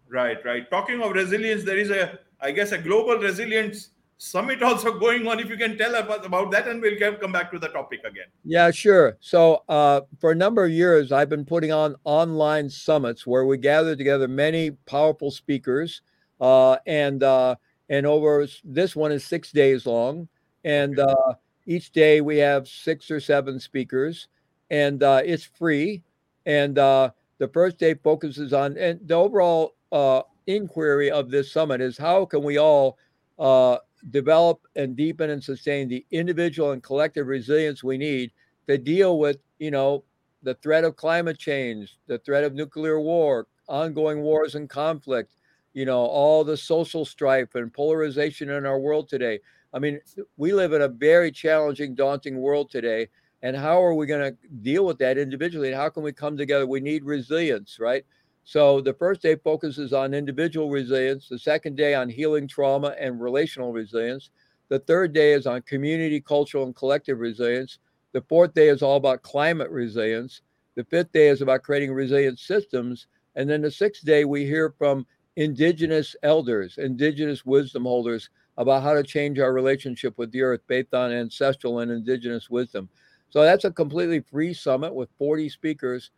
[0.08, 0.68] Right, right.
[0.70, 5.40] Talking of resilience, there is a, I guess, a global resilience summit also going on.
[5.40, 8.26] If you can tell us about that, and we'll come back to the topic again.
[8.44, 9.16] Yeah, sure.
[9.20, 13.56] So, uh, for a number of years, I've been putting on online summits where we
[13.58, 16.02] gather together many powerful speakers,
[16.40, 17.56] uh, and uh,
[17.88, 20.28] and over this one is six days long
[20.64, 21.34] and uh,
[21.66, 24.28] each day we have six or seven speakers,
[24.70, 26.02] and uh, it's free.
[26.46, 31.80] And uh, the first day focuses on and the overall uh, inquiry of this summit
[31.80, 32.98] is how can we all
[33.38, 33.78] uh,
[34.08, 38.32] develop and deepen and sustain the individual and collective resilience we need
[38.66, 40.02] to deal with you know
[40.42, 45.34] the threat of climate change, the threat of nuclear war, ongoing wars and conflict,
[45.74, 49.40] you know, all the social strife and polarization in our world today.
[49.72, 50.00] I mean,
[50.36, 53.08] we live in a very challenging, daunting world today.
[53.42, 55.68] And how are we going to deal with that individually?
[55.68, 56.66] And how can we come together?
[56.66, 58.04] We need resilience, right?
[58.44, 63.20] So the first day focuses on individual resilience, the second day on healing trauma and
[63.20, 64.30] relational resilience.
[64.68, 67.78] The third day is on community, cultural, and collective resilience.
[68.12, 70.42] The fourth day is all about climate resilience.
[70.74, 73.06] The fifth day is about creating resilient systems.
[73.36, 78.94] And then the sixth day, we hear from indigenous elders, indigenous wisdom holders about how
[78.94, 82.88] to change our relationship with the earth based on ancestral and indigenous wisdom.
[83.30, 86.10] So that's a completely free summit with 40 speakers.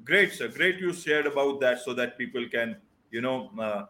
[0.05, 0.49] Great, sir.
[0.49, 2.79] Great you shared about that so that people can,
[3.12, 3.85] you know, uh,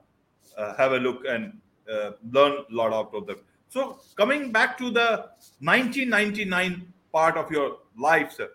[0.76, 1.58] have a look and
[1.90, 3.36] uh, learn a lot out of them.
[3.68, 8.48] So coming back to the 1999 part of your life, sir,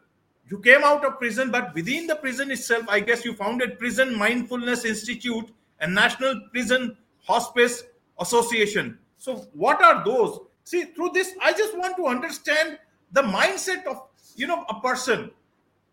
[0.49, 4.17] you came out of prison, but within the prison itself, I guess you founded Prison
[4.17, 7.83] Mindfulness Institute and National Prison Hospice
[8.19, 8.97] Association.
[9.17, 10.39] So what are those?
[10.63, 12.79] See, through this, I just want to understand
[13.11, 14.03] the mindset of
[14.35, 15.31] you know a person.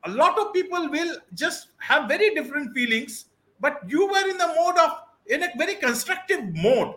[0.05, 3.27] A lot of people will just have very different feelings,
[3.61, 6.95] but you were in the mode of in a very constructive mode.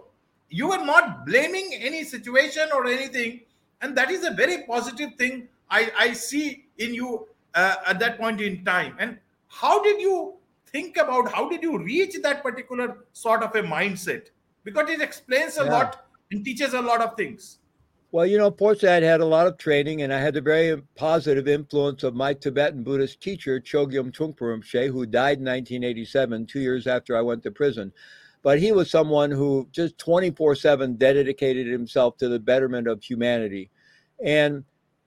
[0.49, 3.41] You were not blaming any situation or anything
[3.81, 8.17] and that is a very positive thing i, I see in you uh, at that
[8.19, 8.95] point in time.
[8.99, 10.35] And how did you
[10.67, 14.27] think about how did you reach that particular sort of a mindset?
[14.63, 15.71] Because it explains a yeah.
[15.71, 17.57] lot and teaches a lot of things.
[18.11, 21.47] Well, you know, I had a lot of training, and I had the very positive
[21.47, 26.87] influence of my Tibetan Buddhist teacher, Chogyam Trungpa Rinpoche, who died in 1987, two years
[26.87, 27.93] after I went to prison
[28.41, 33.69] but he was someone who just 24 7 dedicated himself to the betterment of humanity.
[34.23, 34.63] And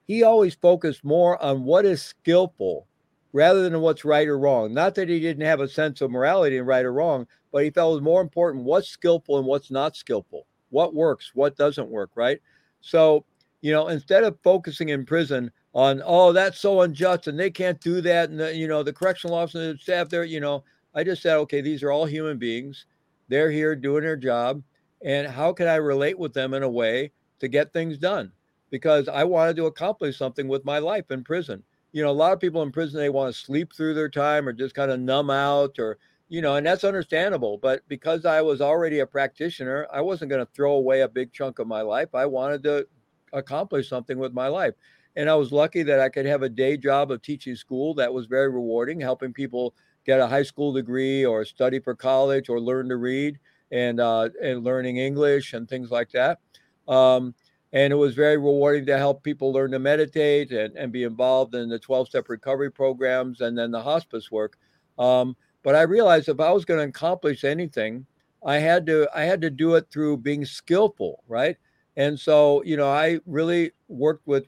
[0.07, 2.87] he always focused more on what is skillful
[3.31, 4.73] rather than what's right or wrong.
[4.73, 7.71] Not that he didn't have a sense of morality and right or wrong, but he
[7.71, 11.89] felt it was more important what's skillful and what's not skillful, what works, what doesn't
[11.89, 12.39] work, right?
[12.81, 13.25] So,
[13.61, 17.79] you know, instead of focusing in prison on, oh, that's so unjust and they can't
[17.79, 21.23] do that, and, the, you know, the correctional officer staff there, you know, I just
[21.23, 22.85] said, okay, these are all human beings
[23.33, 24.61] they're here doing their job.
[25.03, 28.31] And how can I relate with them in a way to get things done?
[28.69, 31.63] Because I wanted to accomplish something with my life in prison.
[31.91, 34.47] You know, a lot of people in prison, they want to sleep through their time
[34.47, 35.97] or just kind of numb out or,
[36.29, 37.57] you know, and that's understandable.
[37.57, 41.33] But because I was already a practitioner, I wasn't going to throw away a big
[41.33, 42.09] chunk of my life.
[42.13, 42.87] I wanted to
[43.33, 44.75] accomplish something with my life.
[45.15, 48.13] And I was lucky that I could have a day job of teaching school that
[48.13, 52.59] was very rewarding, helping people get a high school degree or study for college or
[52.59, 53.39] learn to read
[53.71, 56.39] and uh, and learning English and things like that.
[56.87, 57.33] Um,
[57.71, 61.55] and it was very rewarding to help people learn to meditate and, and be involved
[61.55, 64.59] in the 12 step recovery programs and then the hospice work.
[64.99, 68.05] Um, but I realized if I was going to accomplish anything,
[68.45, 71.57] I had to I had to do it through being skillful, right?
[71.95, 74.47] And so, you know, I really worked with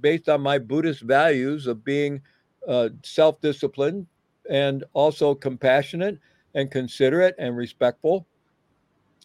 [0.00, 2.20] based on my Buddhist values of being
[2.66, 4.06] uh, self-disciplined,
[4.50, 6.18] and also compassionate
[6.54, 8.26] and considerate and respectful.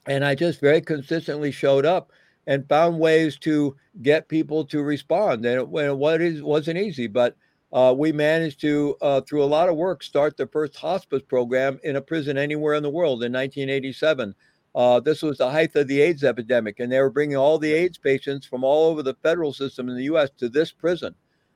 [0.06, 2.12] And I just very consistently showed up
[2.48, 5.46] and found ways to get people to respond.
[5.46, 7.36] And it, is wasn't easy, but
[7.72, 11.80] uh, we managed to, uh, through a lot of work, start the first hospice program
[11.84, 14.34] in a prison anywhere in the world in 1987.
[14.74, 17.74] Uh, this was the height of the AIDS epidemic, and they were bringing all the
[17.74, 20.30] AIDS patients from all over the federal system in the U.S.
[20.38, 21.14] to this prison,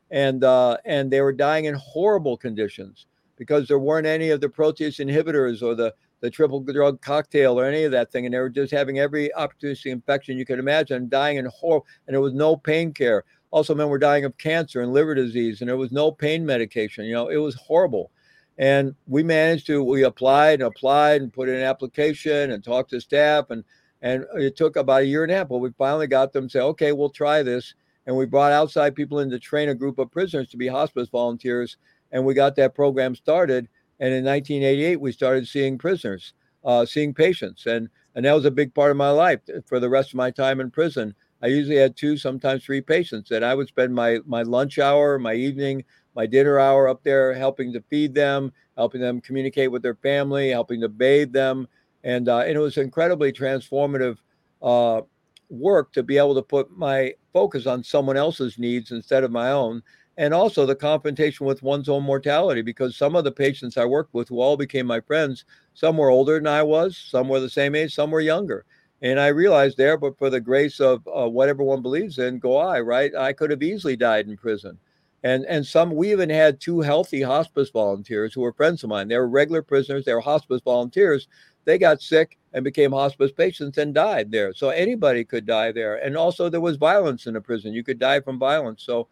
[0.09, 3.05] and uh, and they were dying in horrible conditions
[3.37, 7.65] because there weren't any of the protease inhibitors or the, the triple drug cocktail or
[7.65, 8.25] any of that thing.
[8.25, 12.13] And they were just having every opportunistic infection you could imagine, dying in horror, and
[12.13, 13.23] there was no pain care.
[13.51, 17.05] Also, men were dying of cancer and liver disease, and there was no pain medication.
[17.05, 18.11] You know, it was horrible.
[18.57, 22.91] And we managed to, we applied and applied and put in an application and talked
[22.91, 23.49] to staff.
[23.49, 23.63] And,
[24.01, 26.51] and it took about a year and a half, but we finally got them to
[26.51, 27.73] say, okay, we'll try this.
[28.05, 31.09] And we brought outside people in to train a group of prisoners to be hospice
[31.09, 31.77] volunteers
[32.13, 33.67] and we got that program started.
[33.99, 38.51] And in 1988, we started seeing prisoners, uh, seeing patients, and and that was a
[38.51, 41.15] big part of my life for the rest of my time in prison.
[41.41, 45.19] I usually had two, sometimes three patients, and I would spend my my lunch hour,
[45.19, 45.83] my evening,
[46.15, 50.49] my dinner hour up there, helping to feed them, helping them communicate with their family,
[50.49, 51.67] helping to bathe them,
[52.03, 54.17] and uh, and it was incredibly transformative
[54.61, 55.01] uh,
[55.49, 59.51] work to be able to put my focus on someone else's needs instead of my
[59.51, 59.81] own
[60.17, 64.13] and also the confrontation with one's own mortality because some of the patients I worked
[64.13, 67.49] with who all became my friends, some were older than I was, some were the
[67.49, 68.65] same age, some were younger.
[69.01, 72.57] And I realized there, but for the grace of uh, what everyone believes in, go
[72.57, 73.13] I, right?
[73.15, 74.77] I could have easily died in prison.
[75.25, 79.07] And and some we even had two healthy hospice volunteers who were friends of mine.
[79.07, 81.27] They were regular prisoners, they were hospice volunteers.
[81.65, 84.53] They got sick and became hospice patients and died there.
[84.53, 85.95] So anybody could die there.
[85.95, 87.73] And also there was violence in the prison.
[87.73, 88.83] You could die from violence.
[88.83, 89.07] So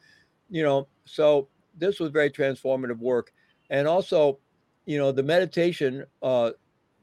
[0.52, 3.34] you know, so this was very transformative work.
[3.72, 4.38] And also,
[4.86, 6.52] you know, the meditation uh,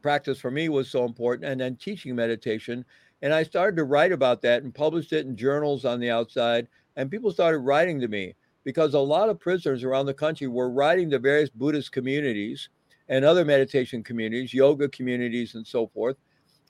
[0.02, 2.84] practice for me was so important, and then teaching meditation.
[3.22, 6.68] And I started to write about that and published it in journals on the outside.
[6.94, 8.34] And people started writing to me
[8.64, 12.68] because a lot of prisoners around the country were writing to various Buddhist communities
[13.08, 16.16] and other meditation communities, yoga communities, and so forth,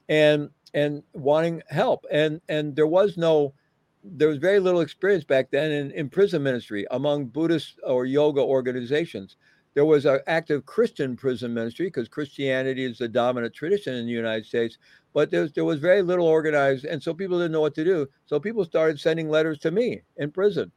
[0.08, 2.06] and and wanting help.
[2.10, 3.52] And and there was no
[4.04, 8.40] there was very little experience back then in, in prison ministry among Buddhist or yoga
[8.40, 9.36] organizations.
[9.74, 14.12] there was an active Christian prison ministry because Christianity is the dominant tradition in the
[14.12, 14.78] United States.
[15.12, 17.84] But there was, there was very little organized, and so people didn't know what to
[17.84, 18.08] do.
[18.26, 20.72] So people started sending letters to me in prison,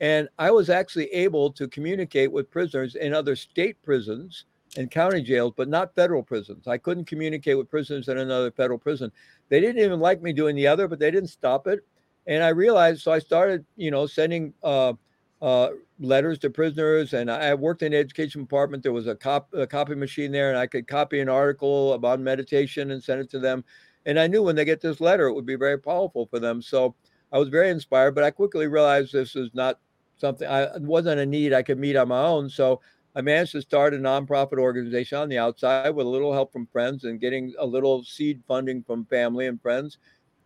[0.00, 4.44] and I was actually able to communicate with prisoners in other state prisons
[4.76, 6.66] and county jails, but not federal prisons.
[6.66, 9.12] I couldn't communicate with prisoners in another federal prison.
[9.48, 11.84] They didn't even like me doing the other, but they didn't stop it.
[12.26, 14.94] And I realized, so I started, you know, sending uh,
[15.42, 15.68] uh,
[16.00, 17.12] letters to prisoners.
[17.12, 18.82] And I worked in the education department.
[18.82, 22.20] There was a, cop, a copy machine there, and I could copy an article about
[22.20, 23.64] meditation and send it to them.
[24.06, 26.62] And I knew when they get this letter, it would be very powerful for them.
[26.62, 26.94] So
[27.32, 29.80] I was very inspired, but I quickly realized this is not
[30.16, 32.48] something I wasn't a need I could meet on my own.
[32.48, 32.80] So
[33.16, 36.66] I managed to start a nonprofit organization on the outside with a little help from
[36.66, 39.98] friends and getting a little seed funding from family and friends.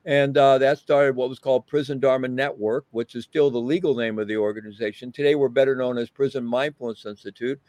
[0.09, 3.95] And uh, that started what was called Prison Dharma Network, which is still the legal
[3.95, 5.13] name of the organization.
[5.13, 7.61] Today, we're better known as Prison Mindfulness Institute.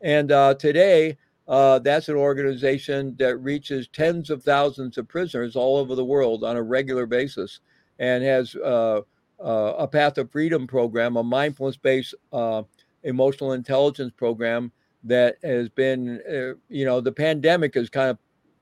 [0.00, 5.78] And uh, today, uh, that's an organization that reaches tens of thousands of prisoners all
[5.78, 7.58] over the world on a regular basis
[7.98, 9.00] and has uh,
[9.44, 12.62] uh, a Path of Freedom program, a mindfulness based uh,
[13.02, 14.70] emotional intelligence program
[15.02, 18.18] that has been, uh, you know, the pandemic has kind of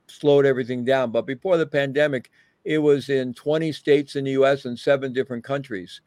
[0.06, 1.10] slowed everything down.
[1.10, 2.30] But before the pandemic,
[2.64, 6.00] it was in 20 states in the US and seven different countries.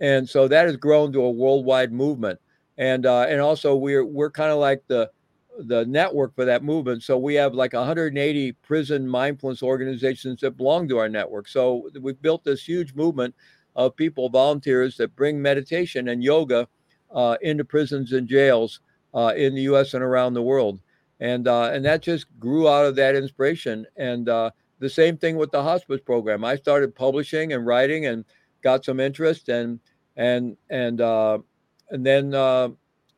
[0.00, 2.40] And so that has grown to a worldwide movement.
[2.78, 5.10] And uh, and also we're we're kind of like the
[5.58, 7.02] the network for that movement.
[7.02, 11.48] So we have like 180 prison mindfulness organizations that belong to our network.
[11.48, 13.34] So we've built this huge movement
[13.76, 16.68] of people, volunteers that bring meditation and yoga
[17.14, 18.80] uh, into prisons and jails
[19.14, 19.94] uh, in the U.S.
[19.94, 20.80] and around the world,
[21.18, 23.86] and uh, and that just grew out of that inspiration.
[23.96, 24.50] And uh,
[24.80, 26.44] the same thing with the hospice program.
[26.44, 28.24] I started publishing and writing and
[28.62, 29.78] got some interest, and
[30.16, 31.38] and and uh,
[31.90, 32.70] and then uh,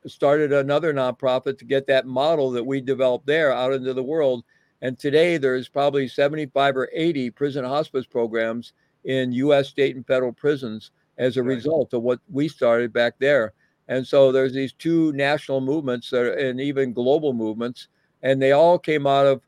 [0.06, 4.44] started another nonprofit to get that model that we developed there out into the world.
[4.82, 8.72] And today there's probably 75 or 80 prison hospice programs
[9.04, 9.68] in U.S.
[9.68, 11.54] state and federal prisons as a right.
[11.54, 13.52] result of what we started back there.
[13.88, 17.88] And so there's these two national movements that and even global movements,
[18.22, 19.42] and they all came out of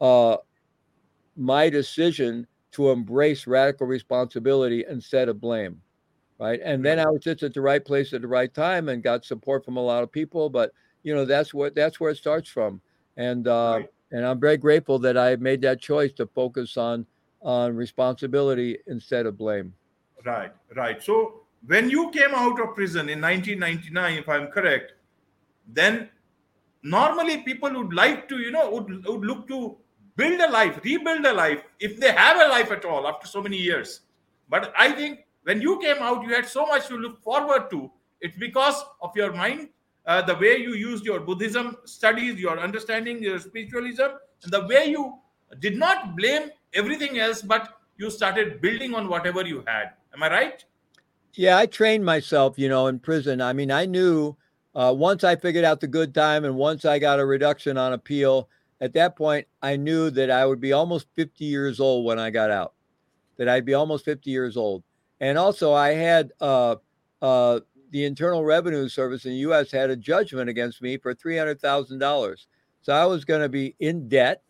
[0.00, 0.38] uh,
[1.36, 5.80] my decision to embrace radical responsibility instead of blame.
[6.38, 6.60] Right.
[6.64, 9.26] And then I was just at the right place at the right time and got
[9.26, 10.48] support from a lot of people.
[10.48, 12.80] But you know, that's what that's where it starts from.
[13.16, 13.90] And uh, right.
[14.10, 17.04] and I'm very grateful that I made that choice to focus on
[17.42, 19.74] on responsibility instead of blame.
[20.24, 21.02] Right, right.
[21.02, 24.94] So when you came out of prison in 1999 if i'm correct
[25.68, 26.08] then
[26.82, 29.76] normally people would like to you know would, would look to
[30.16, 33.42] build a life rebuild a life if they have a life at all after so
[33.42, 34.00] many years.
[34.48, 37.90] But i think when you came out you had so much to look forward to.
[38.20, 39.68] It's because of your mind
[40.06, 44.86] uh, the way you used your buddhism studies your understanding your spiritualism and the way
[44.86, 45.18] you
[45.60, 49.90] did not blame everything else but you started building on whatever you had.
[50.14, 50.64] Am i right?
[51.34, 53.40] Yeah, I trained myself, you know, in prison.
[53.40, 54.36] I mean, I knew
[54.74, 57.92] uh, once I figured out the good time and once I got a reduction on
[57.92, 58.48] appeal,
[58.80, 62.30] at that point, I knew that I would be almost 50 years old when I
[62.30, 62.74] got out,
[63.36, 64.82] that I'd be almost 50 years old.
[65.20, 66.76] And also, I had uh,
[67.20, 69.70] uh, the Internal Revenue Service in the U.S.
[69.70, 72.46] had a judgment against me for $300,000.
[72.82, 74.42] So I was going to be in debt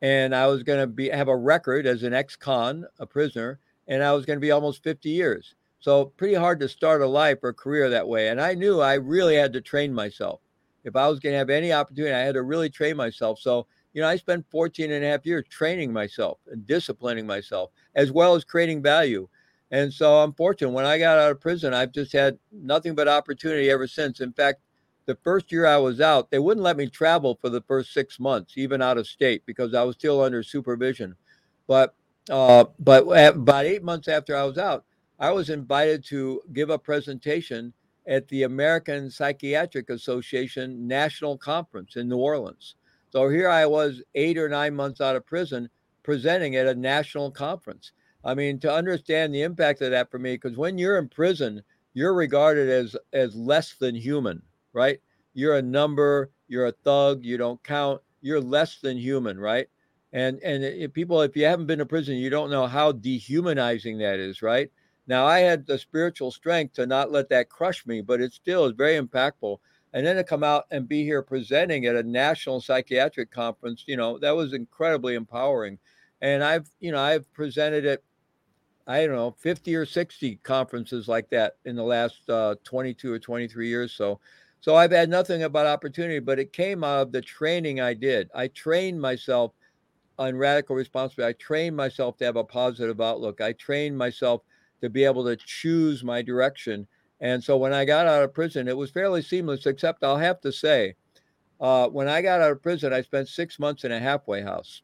[0.00, 4.02] and I was going to be have a record as an ex-con, a prisoner, and
[4.02, 5.54] I was going to be almost 50 years.
[5.80, 8.28] So pretty hard to start a life or career that way.
[8.28, 10.40] And I knew I really had to train myself.
[10.84, 13.40] If I was going to have any opportunity, I had to really train myself.
[13.40, 17.70] So, you know, I spent 14 and a half years training myself and disciplining myself,
[17.94, 19.28] as well as creating value.
[19.70, 20.70] And so I'm fortunate.
[20.70, 24.20] When I got out of prison, I've just had nothing but opportunity ever since.
[24.20, 24.60] In fact,
[25.06, 28.18] the first year I was out, they wouldn't let me travel for the first six
[28.18, 31.16] months, even out of state, because I was still under supervision.
[31.66, 31.94] But
[32.30, 34.84] uh, but about eight months after I was out,
[35.18, 37.72] I was invited to give a presentation
[38.06, 42.76] at the American Psychiatric Association National Conference in New Orleans.
[43.10, 45.68] So here I was, eight or nine months out of prison,
[46.02, 47.92] presenting at a national conference.
[48.24, 51.62] I mean, to understand the impact of that for me, because when you're in prison,
[51.94, 54.42] you're regarded as as less than human,
[54.72, 55.00] right?
[55.34, 59.68] You're a number, you're a thug, you don't count, you're less than human, right?
[60.12, 63.98] And and if people, if you haven't been to prison, you don't know how dehumanizing
[63.98, 64.70] that is, right?
[65.06, 68.64] Now I had the spiritual strength to not let that crush me, but it still
[68.64, 69.58] is very impactful.
[69.92, 73.96] And then to come out and be here presenting at a national psychiatric conference, you
[73.96, 75.78] know, that was incredibly empowering.
[76.20, 78.02] And I've, you know, I've presented at,
[78.86, 83.18] I don't know, 50 or 60 conferences like that in the last uh, 22 or
[83.18, 83.92] 23 years.
[83.92, 84.20] So,
[84.60, 88.30] So I've had nothing about opportunity, but it came out of the training I did.
[88.34, 89.52] I trained myself
[90.18, 91.30] on radical responsibility.
[91.36, 93.40] I trained myself to have a positive outlook.
[93.40, 94.42] I trained myself
[94.84, 96.86] to be able to choose my direction.
[97.20, 100.40] And so when I got out of prison, it was fairly seamless, except I'll have
[100.42, 100.94] to say,
[101.60, 104.82] uh, when I got out of prison, I spent six months in a halfway house.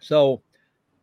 [0.00, 0.42] So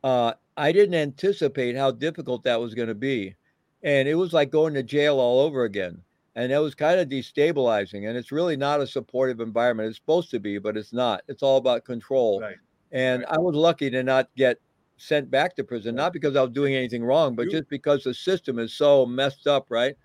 [0.03, 3.35] uh, I didn't anticipate how difficult that was going to be.
[3.83, 6.03] And it was like going to jail all over again
[6.35, 10.31] and it was kind of destabilizing and it's really not a supportive environment it's supposed
[10.31, 12.57] to be but it's not it's all about control Right.
[12.91, 13.35] and Right.
[13.35, 14.59] i was lucky to not get
[14.99, 18.13] sent back to prison not because i was doing anything wrong but just because the
[18.13, 19.95] system is so messed up right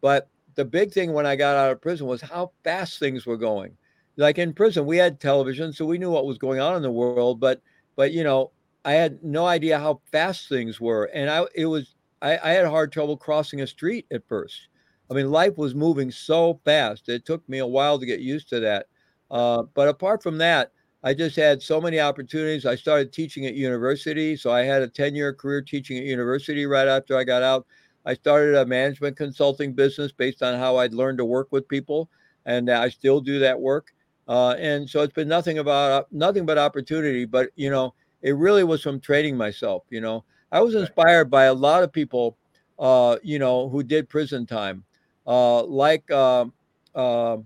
[0.00, 3.36] but the big thing when i got out of prison was how fast things were
[3.36, 3.76] going
[4.16, 6.90] like in prison we had television so we knew what was going on in the
[6.90, 7.60] world but
[7.96, 8.50] but you know
[8.84, 12.66] i had no idea how fast things were and i it was i, I had
[12.66, 14.68] hard trouble crossing a street at first
[15.10, 17.08] I mean, life was moving so fast.
[17.08, 18.86] It took me a while to get used to that.
[19.30, 20.72] Uh, but apart from that,
[21.04, 22.66] I just had so many opportunities.
[22.66, 24.36] I started teaching at university.
[24.36, 27.66] So I had a 10 year career teaching at university right after I got out.
[28.06, 32.10] I started a management consulting business based on how I'd learned to work with people.
[32.46, 33.92] And I still do that work.
[34.26, 37.26] Uh, and so it's been nothing about nothing but opportunity.
[37.26, 39.84] But, you know, it really was from training myself.
[39.90, 42.38] You know, I was inspired by a lot of people,
[42.78, 44.84] uh, you know, who did prison time
[45.26, 46.52] uh, like um,
[46.94, 47.38] uh,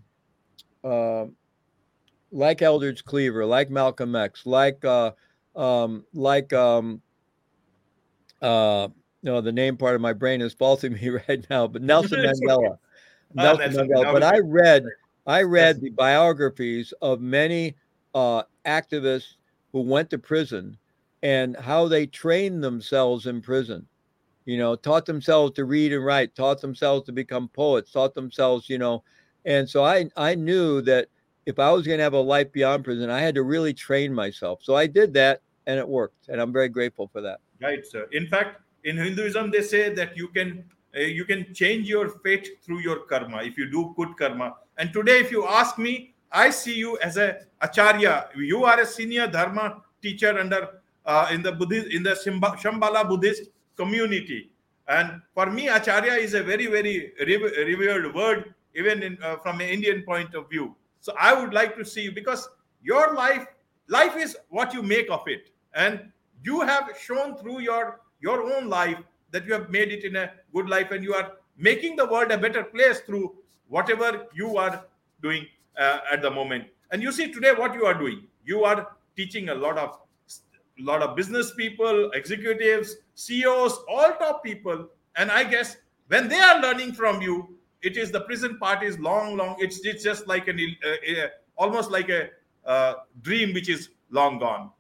[0.85, 1.27] uh,
[2.31, 5.13] like Eldridge Cleaver, like Malcolm X, like uh,
[5.57, 7.01] um, like um,
[8.43, 8.89] uh,
[9.23, 12.79] no, the name part of my brain is faulting me right now, but Nelson Mandela.
[13.37, 14.13] Ah, Nelson Nelson Mandela.
[14.13, 14.85] But I read
[15.27, 17.77] I read the biographies of many
[18.15, 19.35] uh, activists
[19.73, 20.79] who went to prison
[21.23, 23.87] and how they trained themselves in prison
[24.49, 28.67] you know, taught themselves to read and write, taught themselves to become poets, taught themselves,
[28.71, 29.05] you know,
[29.45, 31.09] and so I I knew that
[31.49, 34.13] if I was going to have a life beyond prison, I had to really train
[34.13, 34.61] myself.
[34.63, 37.41] So I did that, and it worked, and I'm very grateful for that.
[37.63, 38.07] Right, sir.
[38.13, 40.63] In fact, in Hinduism, they say that you can
[40.95, 44.57] uh, you can change your fate through your karma if you do good karma.
[44.77, 48.29] And today, if you ask me, I see you as a acharya.
[48.37, 52.13] You are a senior dharma teacher under uh, in the Buddhist in the
[52.63, 53.45] Shambhala Buddhist
[53.75, 54.51] community.
[54.87, 59.69] And for me, acharya is a very very revered word, even in uh, from an
[59.69, 60.77] Indian point of view.
[61.01, 62.49] So I would like to see you because
[62.83, 63.47] your life
[63.89, 65.51] life is what you make of it.
[65.75, 66.13] And
[66.45, 68.99] you have shown through your your own life
[69.31, 72.31] that you have made it in a good life and you are making the world
[72.31, 73.35] a better place through
[73.69, 74.85] whatever you are
[75.23, 75.47] doing
[75.77, 76.65] uh, at the moment.
[76.91, 78.27] And you see today what you are doing.
[78.45, 79.99] You are teaching a lot of
[80.79, 84.89] lot of business people executives ceos all top people.
[85.17, 85.77] And i guess
[86.09, 89.85] when they are learning from you it is the prison part is long long it's
[89.85, 92.29] it's just like an uh, almost like a
[92.65, 94.71] uh, dream which is long gone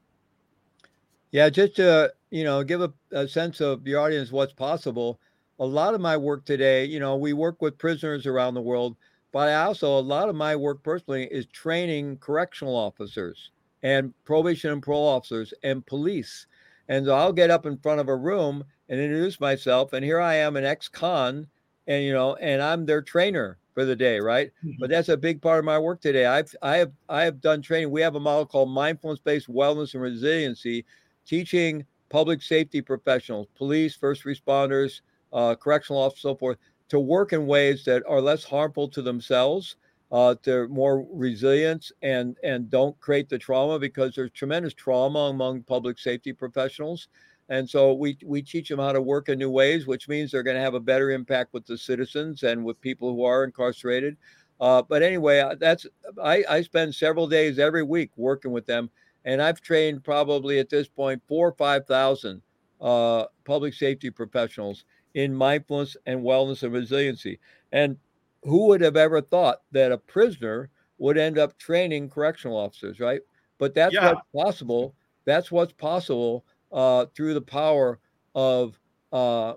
[1.30, 5.20] Yeah, just to you know give a, a sense of the audience what's possible.
[5.61, 8.96] A lot of my work today, you know, we work with prisoners around the world,
[9.32, 13.51] but I also a lot of my work personally is training correctional officers
[13.82, 16.46] and probation and parole officers and police.
[16.88, 20.20] And so I'll get up in front of a room and introduce myself, and here
[20.20, 21.46] I am, an ex-con,
[21.89, 24.53] and you know, and I'm their trainer for the day, right?
[24.80, 26.26] But that's a big part of my work today.
[26.26, 27.91] I've I have I have done training.
[27.91, 30.86] We have a model called mindfulness-based wellness and resiliency
[31.26, 35.01] teaching public safety professionals, police, first responders,
[35.32, 36.59] uh, correctional officers, so forth,
[36.89, 39.76] to work in ways that are less harmful to themselves,
[40.11, 45.62] uh, to more resilience, and and don't create the trauma because there's tremendous trauma among
[45.64, 47.09] public safety professionals.
[47.49, 50.42] And so we we teach them how to work in new ways, which means they're
[50.42, 54.16] going to have a better impact with the citizens and with people who are incarcerated.
[54.61, 55.86] Uh, but anyway, uh, that's
[56.22, 58.90] I, I spend several days every week working with them
[59.24, 62.42] and I've trained probably at this point four or five thousand
[62.80, 64.84] uh, public safety professionals
[65.14, 67.38] in mindfulness and wellness and resiliency.
[67.72, 67.99] And
[68.42, 73.20] who would have ever thought that a prisoner would end up training correctional officers, right?
[73.59, 74.01] But that's Yeah.
[74.01, 74.96] what's possible.
[75.24, 78.00] That's what's possible uh, through the power
[78.34, 78.78] of
[79.12, 79.54] uh,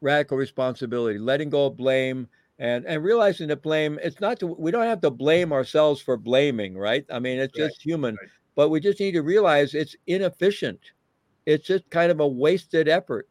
[0.00, 2.28] radical responsibility, letting go of blame,
[2.58, 3.98] and and realizing that blame.
[4.02, 4.40] It's not.
[4.40, 7.04] To, we don't have to blame ourselves for blaming, right?
[7.10, 8.30] I mean, it's Right, just human right.
[8.56, 10.92] but we just need to realize it's inefficient.
[11.46, 13.28] It's just kind of a wasted effort,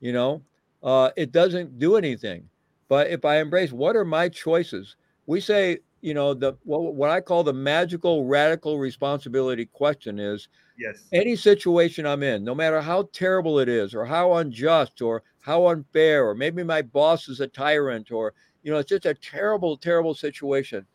[0.00, 0.44] you know.
[0.82, 2.50] Uh, it doesn't do anything.
[2.88, 4.96] But if I embrace what are my choices,
[5.26, 10.48] we say, you know, the what, what I call the magical radical responsibility question is
[10.78, 15.24] yes any situation I'm in, no matter how terrible it is, or how unjust, or
[15.40, 19.14] how unfair, or maybe my boss is a tyrant, or You know, it's just a
[19.14, 20.86] terrible, terrible situation.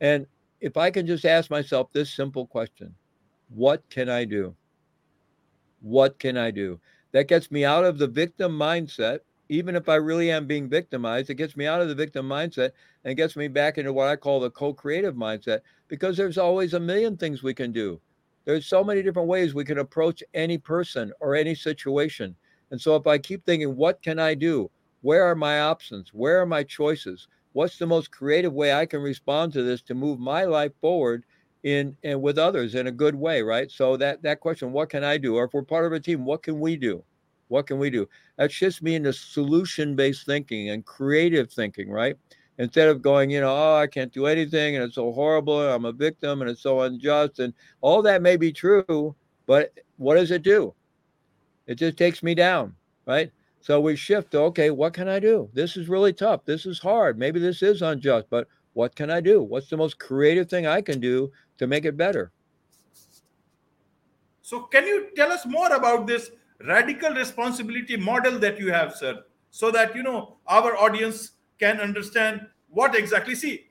[0.00, 0.26] And
[0.60, 2.94] if I can just ask myself this simple question
[3.48, 4.54] what can I do?
[5.80, 6.80] What can I do?
[7.10, 9.20] That gets me out of the victim mindset.
[9.52, 12.70] Even if I really am being victimized, it gets me out of the victim mindset
[13.04, 16.72] and gets me back into what I call the co creative mindset because there's always
[16.72, 18.00] a million things we can do.
[18.46, 22.34] There's so many different ways we can approach any person or any situation.
[22.70, 24.70] And so if I keep thinking, what can I do?
[25.02, 26.14] Where are my options?
[26.14, 27.28] Where are my choices?
[27.52, 31.24] What's the most creative way I can respond to this to move my life forward
[31.62, 33.70] in and with others in a good way, right?
[33.70, 35.36] So that that question, what can I do?
[35.36, 37.04] Or if we're part of a team, what can we do?
[37.52, 38.08] What can we do?
[38.38, 42.16] That's just me into solution-based thinking and creative thinking, right?
[42.56, 45.70] Instead of going, you know, oh, I can't do anything and it's so horrible, and
[45.70, 49.14] I'm a victim and it's so unjust, and all that may be true,
[49.46, 50.72] but what does it do?
[51.66, 52.74] It just takes me down,
[53.06, 53.30] right?
[53.60, 55.50] So we shift to, okay, what can I do?
[55.52, 56.46] This is really tough.
[56.46, 57.18] This is hard.
[57.18, 59.42] Maybe this is unjust, but what can I do?
[59.42, 62.32] What's the most creative thing I can do to make it better?
[64.40, 66.30] So, can you tell us more about this
[66.66, 72.46] radical responsibility model that you have, sir, so that you know our audience can understand
[72.68, 73.34] what exactly?
[73.34, 73.66] See,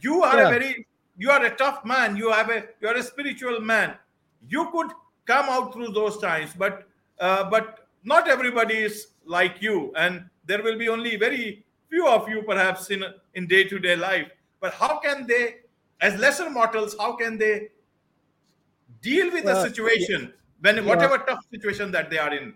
[0.00, 0.48] you are yeah.
[0.48, 0.86] a very
[1.16, 2.16] you are a tough man.
[2.16, 3.94] You have a you are a spiritual man.
[4.48, 4.90] You could
[5.26, 6.88] come out through those times, but
[7.20, 12.28] uh, but not everybody is like you, and there will be only very few of
[12.28, 14.30] you perhaps in in day to day life
[14.60, 15.56] but how can they
[16.00, 17.68] as lesser mortals how can they
[19.00, 20.82] deal with well, the situation when yeah.
[20.82, 22.54] whatever tough situation that they are in.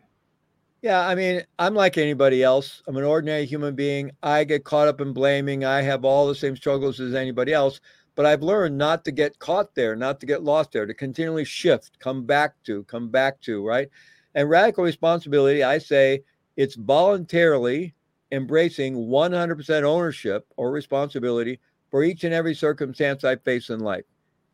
[0.83, 2.83] Yeah i mean i'm like anybody else.
[2.87, 4.11] I'm an ordinary human being.
[4.23, 5.65] I get caught up in blaming.
[5.65, 7.81] I have all the same struggles as anybody else.
[8.15, 11.45] But i've learned not to get caught there not to get lost there to continually
[11.45, 13.89] shift come back to come back to right?
[14.35, 16.23] And radical responsibility i say
[16.57, 17.95] it's voluntarily
[18.33, 24.05] embracing 100% ownership or responsibility for each and every circumstance I face in life,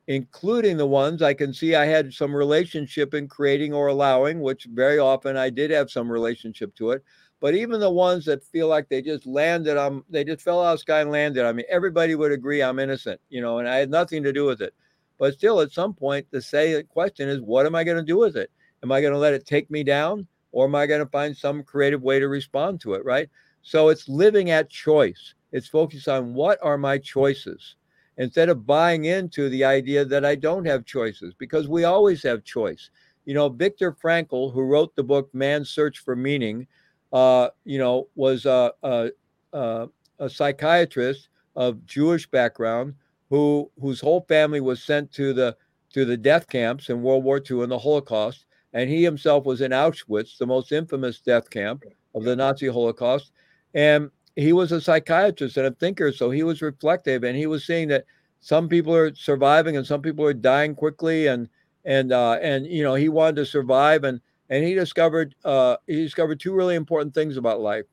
[0.08, 4.66] including the ones I can see I had some relationship in creating or allowing, which
[4.72, 7.04] very often I did have some relationship to it.
[7.40, 10.72] But even the ones that feel like they just landed on, they just fell out
[10.72, 11.44] of the sky and landed.
[11.44, 14.46] I mean, everybody would agree I'm innocent, you know, and I had nothing to do
[14.46, 14.74] with it.
[15.18, 18.02] But still, at some point, the say the question is, what am I going to
[18.02, 18.50] do with it?
[18.82, 21.36] Am I going to let it take me down, or am I going to find
[21.36, 23.04] some creative way to respond to it?
[23.04, 23.28] Right.
[23.60, 25.34] So it's living at choice.
[25.52, 27.76] It's focused on what are my choices
[28.18, 32.44] instead of buying into the idea that I don't have choices because we always have
[32.44, 32.90] choice.
[33.24, 36.66] You know, Viktor Frankl, who wrote the book Man's Search for Meaning,
[37.12, 39.10] uh, you know, was a, a,
[39.52, 39.88] a,
[40.18, 42.94] a psychiatrist of Jewish background
[43.30, 45.56] who whose whole family was sent to the
[45.92, 49.60] to the death camps in World War II and the Holocaust, and he himself was
[49.60, 53.32] in Auschwitz, the most infamous death camp of the Nazi Holocaust.
[53.74, 57.66] And he was a psychiatrist and a thinker, so he was reflective, and he was
[57.66, 58.04] seeing that
[58.40, 61.48] some people are surviving and some people are dying quickly, and
[61.84, 65.96] and uh, and you know he wanted to survive, and and he discovered uh, he
[65.96, 67.84] discovered two really important things about life.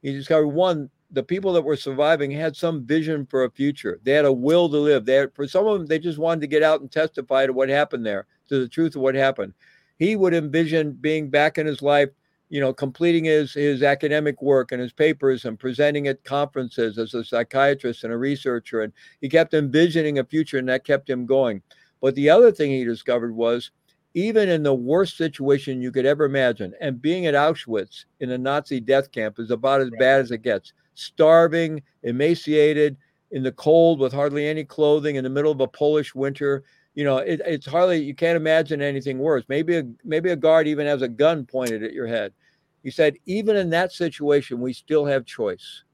[0.00, 4.00] He discovered one, the people that were surviving had some vision for a future.
[4.02, 5.04] They had a will to live.
[5.04, 7.52] They had, for some of them, they just wanted to get out and testify to
[7.52, 9.52] what happened there, to the truth of what happened.
[9.98, 12.08] He would envision being back in his life
[12.52, 17.14] you know, completing his his academic work and his papers and presenting at conferences as
[17.14, 18.82] a psychiatrist and a researcher.
[18.82, 18.92] And
[19.22, 21.62] he kept envisioning a future, and that kept him going.
[22.02, 23.70] But the other thing he discovered was
[24.12, 28.36] even in the worst situation you could ever imagine, and being at Auschwitz in a
[28.36, 30.00] Nazi death camp is about as right.
[30.00, 30.74] bad as it gets.
[30.94, 32.98] Starving, emaciated,
[33.30, 36.64] in the cold with hardly any clothing in the middle of a Polish winter.
[36.94, 39.44] You know, it, it's hardly you can't imagine anything worse.
[39.48, 42.34] Maybe a maybe a guard even has a gun pointed at your head.
[42.82, 45.84] He said, even in that situation, we still have choice.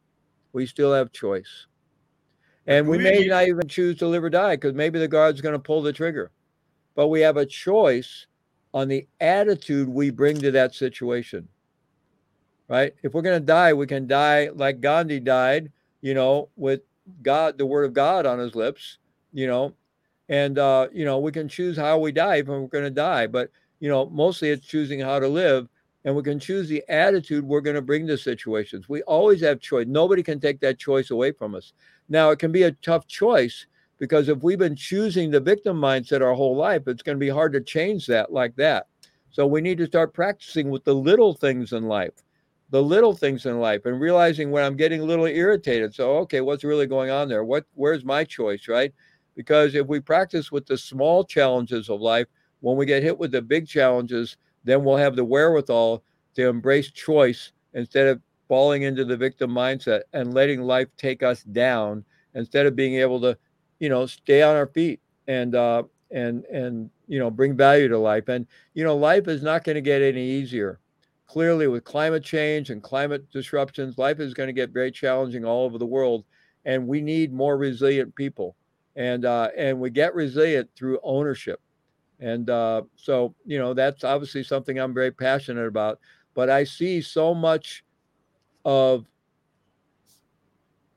[0.52, 1.66] We still have choice.
[2.66, 5.54] And we may not even choose to live or die because maybe the guard's going
[5.54, 6.30] to pull the trigger.
[6.94, 8.26] But we have a choice
[8.74, 11.48] on the attitude we bring to that situation.
[12.68, 12.94] Right?
[13.02, 15.72] If we're going to die, we can die like Gandhi died,
[16.02, 16.82] you know, with
[17.22, 18.98] God, the word of God on his lips,
[19.32, 19.72] you know,
[20.28, 23.26] and, uh, you know, we can choose how we die if we're going to die.
[23.26, 25.68] But, you know, mostly it's choosing how to live
[26.04, 28.88] and we can choose the attitude we're going to bring to situations.
[28.88, 29.86] We always have choice.
[29.88, 31.72] Nobody can take that choice away from us.
[32.08, 33.66] Now, it can be a tough choice
[33.98, 37.28] because if we've been choosing the victim mindset our whole life, it's going to be
[37.28, 38.86] hard to change that like that.
[39.30, 42.14] So we need to start practicing with the little things in life,
[42.70, 45.94] the little things in life, and realizing when I'm getting a little irritated.
[45.94, 47.44] So, okay, what's really going on there?
[47.44, 48.92] What, where's my choice, right?
[49.34, 52.26] Because if we practice with the small challenges of life,
[52.60, 54.36] when we get hit with the big challenges,
[54.68, 56.02] then we'll have the wherewithal
[56.34, 61.42] to embrace choice instead of falling into the victim mindset and letting life take us
[61.42, 62.04] down
[62.34, 63.36] instead of being able to,
[63.78, 67.98] you know, stay on our feet and uh, and and you know bring value to
[67.98, 68.28] life.
[68.28, 70.80] And you know, life is not going to get any easier.
[71.26, 75.64] Clearly, with climate change and climate disruptions, life is going to get very challenging all
[75.64, 76.24] over the world,
[76.64, 78.56] and we need more resilient people.
[78.96, 81.60] And uh, and we get resilient through ownership.
[82.20, 86.00] And uh, so, you know, that's obviously something I'm very passionate about.
[86.34, 87.84] But I see so much
[88.64, 89.06] of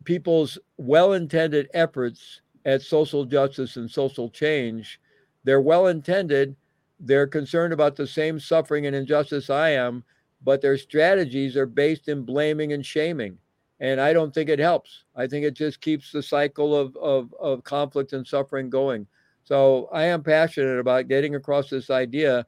[0.04, 5.00] people's well intended efforts at social justice and social change.
[5.44, 6.56] They're well intended,
[7.00, 10.04] they're concerned about the same suffering and injustice I am,
[10.44, 13.38] but their strategies are based in blaming and shaming.
[13.80, 15.06] And I don't think it helps.
[15.16, 19.08] I think it just keeps the cycle of, of, of conflict and suffering going.
[19.44, 22.46] So I am passionate about getting across this idea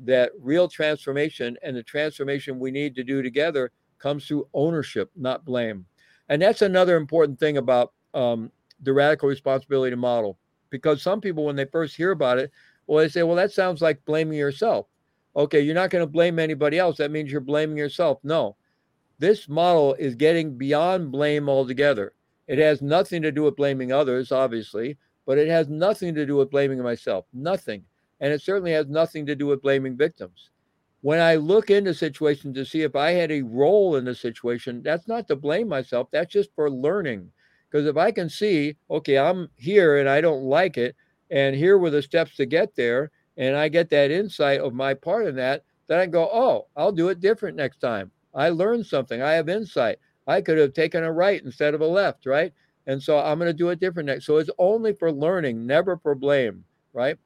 [0.00, 5.44] that real transformation and the transformation we need to do together comes through ownership, not
[5.44, 5.86] blame.
[6.28, 8.50] And that's another important thing about um,
[8.82, 10.38] the radical responsibility model,
[10.70, 12.50] because some people, when they first hear about it,
[12.86, 14.86] well, they say, well, that sounds like blaming yourself.
[15.34, 16.96] Okay, you're not going to blame anybody else.
[16.96, 18.18] That means you're blaming yourself.
[18.22, 18.56] No,
[19.18, 22.12] this model is getting beyond blame altogether.
[22.48, 24.96] It has nothing to do with blaming others, obviously,
[25.26, 27.26] but it has nothing to do with blaming myself.
[27.34, 27.84] Nothing.
[28.20, 30.50] And it certainly has nothing to do with blaming victims.
[31.02, 34.82] When I look into situations to see if I had a role in the situation,
[34.82, 36.08] that's not to blame myself.
[36.10, 37.30] That's just for learning.
[37.70, 40.96] Because if I can see, okay, I'm here and I don't like it,
[41.30, 44.94] and here were the steps to get there, and I get that insight of my
[44.94, 48.10] part in that, then I go, oh, I'll do it different next time.
[48.34, 49.22] I learned something.
[49.22, 49.98] I have insight.
[50.26, 52.52] I could have taken a right instead of a left, right?
[52.86, 54.26] And so I'm going to do it different next.
[54.26, 57.18] So it's only for learning, never for blame, right?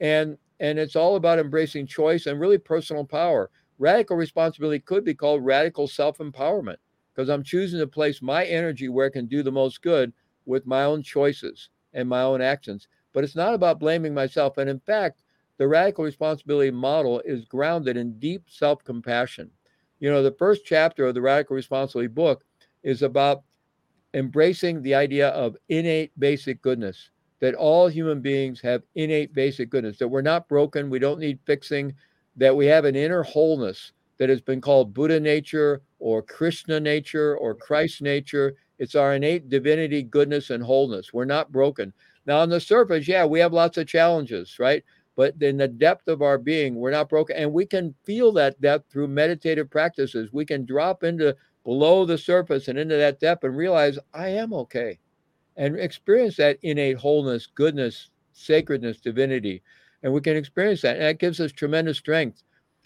[0.00, 3.50] And and it's all about embracing choice and really personal power.
[3.78, 6.76] Radical responsibility could be called radical self-empowerment
[7.14, 10.12] because I'm choosing to place my energy where it can do the most good
[10.46, 12.88] with my own choices and my own actions.
[13.12, 14.58] But it's not about blaming myself.
[14.58, 15.22] And in fact,
[15.58, 19.50] the radical responsibility model is grounded in deep self compassion.
[20.00, 22.44] You know, the first chapter of the radical responsibility book
[22.82, 23.42] is about
[24.14, 29.98] embracing the idea of innate basic goodness, that all human beings have innate basic goodness,
[29.98, 31.94] that we're not broken, we don't need fixing,
[32.36, 37.36] that we have an inner wholeness that has been called Buddha nature or Krishna nature
[37.36, 38.54] or Christ nature.
[38.78, 41.12] It's our innate divinity, goodness, and wholeness.
[41.12, 41.92] We're not broken.
[42.26, 44.84] Now, on the surface, yeah, we have lots of challenges, right?
[45.16, 47.36] But in the depth of our being, we're not broken.
[47.36, 50.32] And we can feel that depth through meditative practices.
[50.32, 51.34] We can drop into
[51.68, 54.98] below the surface and into that depth and realize I am okay
[55.58, 59.62] and experience that innate wholeness, goodness, sacredness, divinity.
[60.02, 60.96] And we can experience that.
[60.96, 62.42] And that gives us tremendous strength.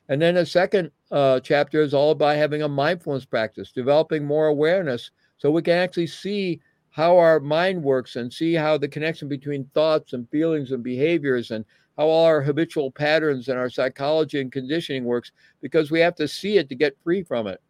[0.09, 4.49] And then the second uh, chapter is all about having a mindfulness practice, developing more
[4.49, 6.61] awareness so we can actually see
[6.91, 11.53] how our mind works and see how the connection between thoughts and feelings and behaviors
[11.53, 11.64] and
[11.97, 15.30] how all our habitual patterns and our psychology and conditioning works
[15.61, 17.61] because we have to see it to get free from it.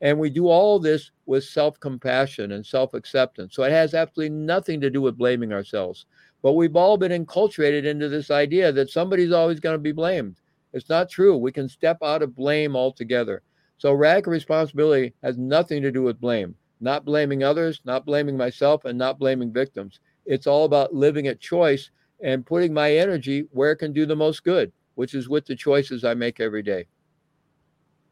[0.00, 3.54] And we do all this with self compassion and self acceptance.
[3.54, 6.06] So it has absolutely nothing to do with blaming ourselves.
[6.42, 10.36] But we've all been enculturated into this idea that somebody's always going to be blamed.
[10.72, 11.36] It's not true.
[11.36, 13.42] We can step out of blame altogether.
[13.78, 18.84] So radical responsibility has nothing to do with blame, not blaming others, not blaming myself,
[18.84, 20.00] and not blaming victims.
[20.26, 21.90] It's all about living at choice
[22.22, 25.56] and putting my energy where it can do the most good, which is with the
[25.56, 26.86] choices I make every day.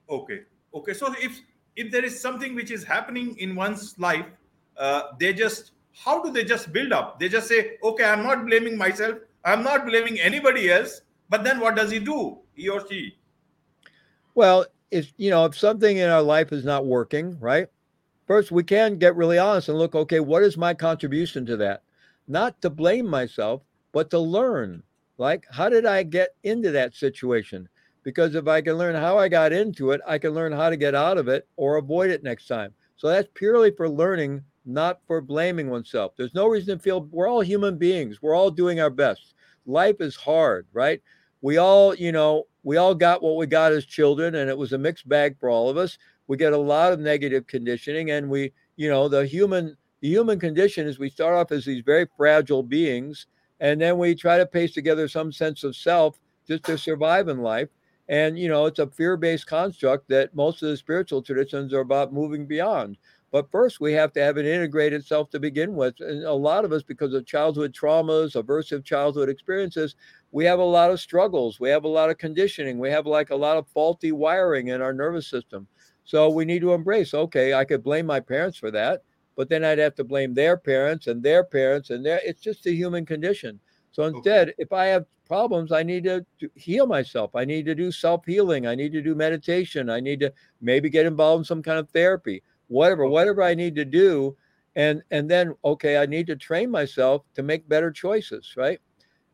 [0.09, 0.41] Okay.
[0.73, 0.95] Okay.
[0.95, 1.43] So if
[1.77, 4.27] if there is something which is happening in one's life,
[4.77, 7.19] uh, they just how do they just build up?
[7.19, 11.01] They just say, okay, I'm not blaming myself, I'm not blaming anybody else.
[11.29, 13.17] But then what does he do, he or she?
[14.35, 17.69] Well, if you know, if something in our life is not working, right?
[18.27, 21.83] First, we can get really honest and look, okay, what is my contribution to that?
[22.29, 23.63] Not to blame myself,
[23.93, 24.83] but to learn.
[25.19, 27.69] Like, how did I get into that situation?
[28.07, 30.77] Because if I can learn how I got into it, I can learn how to
[30.77, 32.73] get out of it or avoid it next time.
[32.95, 36.13] So that's purely for learning, not for blaming oneself.
[36.17, 38.23] There's no reason to feel we're all human beings.
[38.23, 39.35] We're all doing our best.
[39.67, 41.03] Life is hard, right?
[41.41, 44.73] We all, you know, we all got what we got as children, and it was
[44.73, 45.99] a mixed bag for all of us.
[46.29, 50.39] We get a lot of negative conditioning, and we, you know, the human the human
[50.39, 53.27] condition is we start off as these very fragile beings,
[53.59, 57.43] and then we try to paste together some sense of self just to survive in
[57.43, 57.69] life.
[58.09, 61.81] And, you know, it's a fear based construct that most of the spiritual traditions are
[61.81, 62.99] about moving beyond.
[63.33, 66.01] But first, we have to have an integrated self to begin with.
[66.01, 69.97] And a lot of us, because of childhood traumas, aversive childhood experiences,
[70.31, 71.59] we have a lot of struggles.
[71.59, 72.79] We have a lot of conditioning.
[72.79, 75.67] We have like a lot of faulty wiring in our nervous system.
[76.05, 79.03] So we need to embrace, okay, I could blame my parents for that,
[79.35, 82.63] but then I'd have to blame their parents and their parents and their it's just
[82.63, 83.61] the human condition.
[83.97, 84.57] So instead, okay.
[84.59, 87.35] if I have problems, I need to, heal myself.
[87.35, 88.67] I need to do self-healing.
[88.67, 89.89] I need to do meditation.
[89.89, 92.43] I need to maybe get involved in some kind of therapy.
[92.69, 93.13] Whatever, okay.
[93.13, 94.37] whatever I need to do
[94.75, 98.79] and and then okay, I need to train myself to make better choices, right?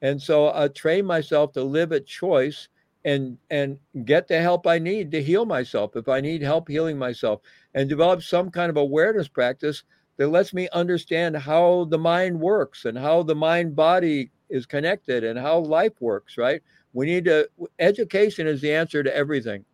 [0.01, 2.69] And so I train myself to live at choice
[3.05, 6.99] and and get the help I need to heal myself if I need help healing
[6.99, 7.41] myself
[7.75, 9.83] and develop some kind of awareness practice
[10.19, 15.25] that lets me understand how the mind works and how the mind body is connected
[15.25, 16.63] and how life works right?
[16.93, 17.49] We need to
[17.79, 19.65] education is the answer to everything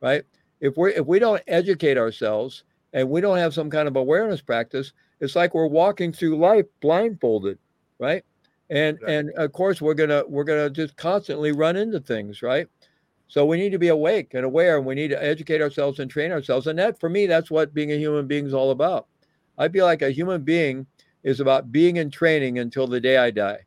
[0.00, 0.24] right?
[0.60, 4.40] If we if we don't educate ourselves and we don't have some kind of awareness
[4.40, 7.58] practice it's like we're walking through life blindfolded
[7.98, 8.24] right?
[8.70, 9.12] And right.
[9.12, 12.68] and of course we're gonna we're gonna just constantly run into things right?
[13.28, 16.10] So we need to be awake and aware and we need to educate ourselves and
[16.10, 16.66] train ourselves.
[16.66, 19.06] And that for me that's what being a human being is all about.
[19.58, 20.86] I feel like a human being
[21.22, 23.64] is about being in training until the day i die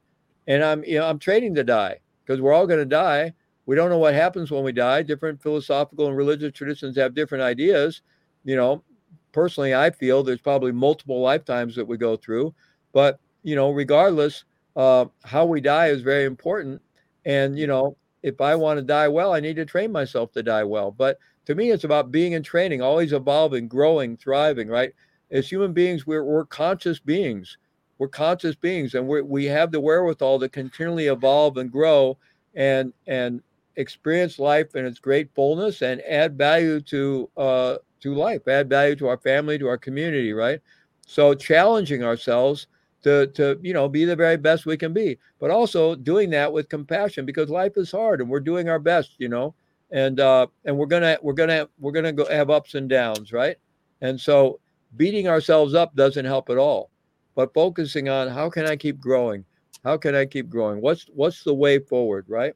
[0.47, 3.33] and i'm you know i'm training to die because we're all going to die
[3.65, 7.43] we don't know what happens when we die different philosophical and religious traditions have different
[7.43, 8.01] ideas
[8.43, 8.83] you know
[9.31, 12.53] personally i feel there's probably multiple lifetimes that we go through
[12.93, 16.81] but you know regardless uh, how we die is very important.
[17.25, 20.43] And, you know, if I want to die well, I need to train myself to
[20.43, 20.91] die well.
[20.91, 24.93] But to me, it's about being in training, always evolving, growing, thriving, right?
[25.31, 27.57] As human beings, we're, we're conscious beings.
[27.97, 32.17] We're conscious beings, and we we have the wherewithal to continually evolve and grow
[32.53, 33.41] and and
[33.77, 38.95] experience life in its great fullness and add value to uh, to life, add value
[38.97, 40.59] to our family, to our community, right?
[41.05, 42.67] So challenging ourselves
[43.05, 46.51] to to you know be the very best we can be but also doing that
[46.51, 49.53] with compassion because life is hard and we're doing our best you know?
[49.91, 53.57] And uh and we're gonna we're gonna we're gonna go have ups and downs right?
[54.01, 54.59] And so
[54.97, 56.89] beating ourselves up doesn't help at all
[57.35, 59.45] but focusing on how can i keep growing
[59.83, 62.53] how can i keep growing what's what's the way forward right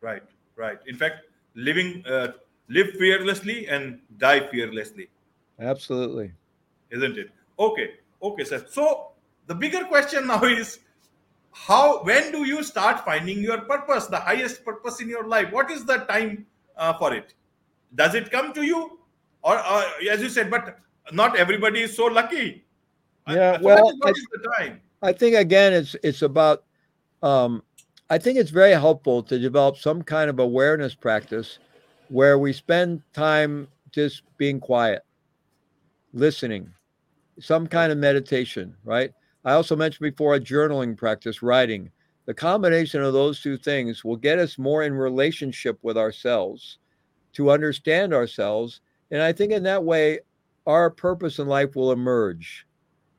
[0.00, 0.22] right
[0.56, 1.24] right in fact
[1.54, 2.28] living uh,
[2.68, 5.08] live fearlessly and die fearlessly
[5.58, 6.30] absolutely
[6.90, 7.90] isn't it okay
[8.22, 8.64] Okay, sir.
[8.68, 9.12] So
[9.46, 10.80] the bigger question now is
[11.52, 15.52] how when do you start finding your purpose, the highest purpose in your life?
[15.52, 16.46] What is the time
[16.76, 17.34] uh, for it?
[17.94, 18.98] Does it come to you,
[19.42, 20.78] or uh, as you said, but
[21.12, 22.64] not everybody is so lucky.
[23.28, 24.80] Yeah, well, what is the time?
[25.02, 26.64] I think again, it's it's about.
[27.22, 27.62] Um,
[28.10, 31.58] I think it's very helpful to develop some kind of awareness practice
[32.08, 35.02] where we spend time just being quiet,
[36.14, 36.72] listening,
[37.38, 39.12] some kind of meditation, right?
[39.44, 41.90] I also mentioned before a journaling practice, writing.
[42.24, 46.78] The combination of those two things will get us more in relationship with ourselves
[47.34, 48.80] to understand ourselves.
[49.10, 50.20] And I think in that way,
[50.66, 52.66] our purpose in life will emerge.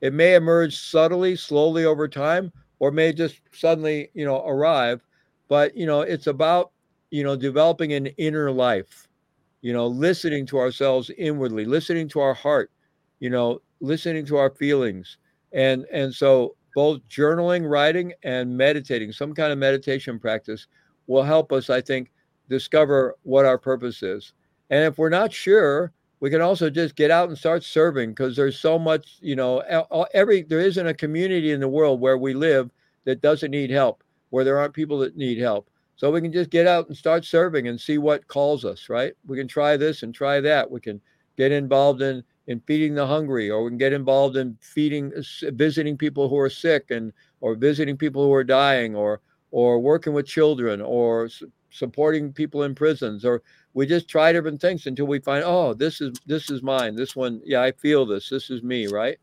[0.02, 5.06] It may emerge subtly, slowly over time, or may just suddenly, you know, arrive.
[5.47, 6.72] But, you know, it's about,
[7.12, 9.08] you know, developing an inner life,
[9.62, 12.72] you know, listening to ourselves inwardly, listening to our heart,
[13.20, 15.18] you know, listening to our feelings
[15.54, 20.68] and and so both journaling writing and meditating some kind of meditation practice
[21.08, 22.12] will help us i think
[22.50, 24.34] discover what our purpose is
[24.70, 28.36] and if we're not sure we can also just get out and start serving because
[28.36, 29.59] there's so much you know
[30.13, 32.70] every there isn't a community in the world where we live
[33.05, 35.70] that doesn't need help where there aren't people that need help.
[35.95, 39.13] So we can just get out and start serving and see what calls us right?
[39.28, 40.70] We can try this and try that.
[40.70, 41.01] We can
[41.38, 45.51] get involved in in feeding the hungry, or we can get involved in feeding, uh,
[45.51, 50.13] visiting people who are sick, and or visiting people who are dying, or or working
[50.13, 51.30] with children, or
[51.72, 53.41] supporting people in prisons, or
[53.80, 56.97] we just try different things until we find, oh, this is this is mine.
[56.97, 58.27] This one, yeah, I feel this.
[58.27, 59.17] This is me, right?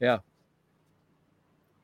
[0.00, 0.20] Yeah.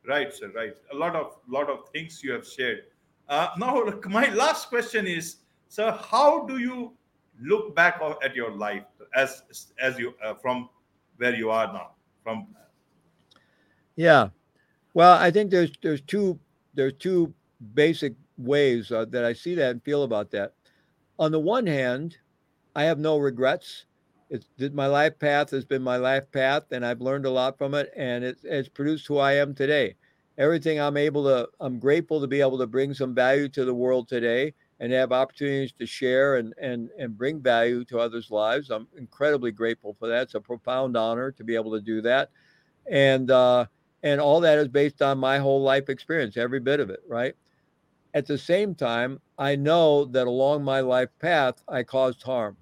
[0.06, 0.50] Right, sir.
[0.54, 0.74] Right.
[0.90, 2.84] A lot of lot of things you have shared.
[3.28, 5.36] Uh, now, look, my last question is,
[5.68, 6.94] sir, how do you
[7.42, 8.84] look back at your life
[9.14, 9.42] as
[9.78, 10.70] as you uh, from
[11.18, 11.90] where you are now
[12.24, 12.46] from
[13.96, 14.28] yeah
[14.94, 16.38] well i think there's there's two
[16.74, 17.32] there's two
[17.74, 20.54] basic ways uh, that i see that and feel about that
[21.18, 22.16] on the one hand
[22.74, 23.86] i have no regrets
[24.30, 27.74] it's my life path has been my life path and i've learned a lot from
[27.74, 29.96] it and it, it's produced who i am today
[30.36, 33.74] everything i'm able to i'm grateful to be able to bring some value to the
[33.74, 38.70] world today and have opportunities to share and and and bring value to others' lives.
[38.70, 40.22] I'm incredibly grateful for that.
[40.22, 42.30] It's a profound honor to be able to do that,
[42.90, 43.66] and uh,
[44.02, 47.00] and all that is based on my whole life experience, every bit of it.
[47.08, 47.34] Right.
[48.14, 52.56] At the same time, I know that along my life path, I caused harm.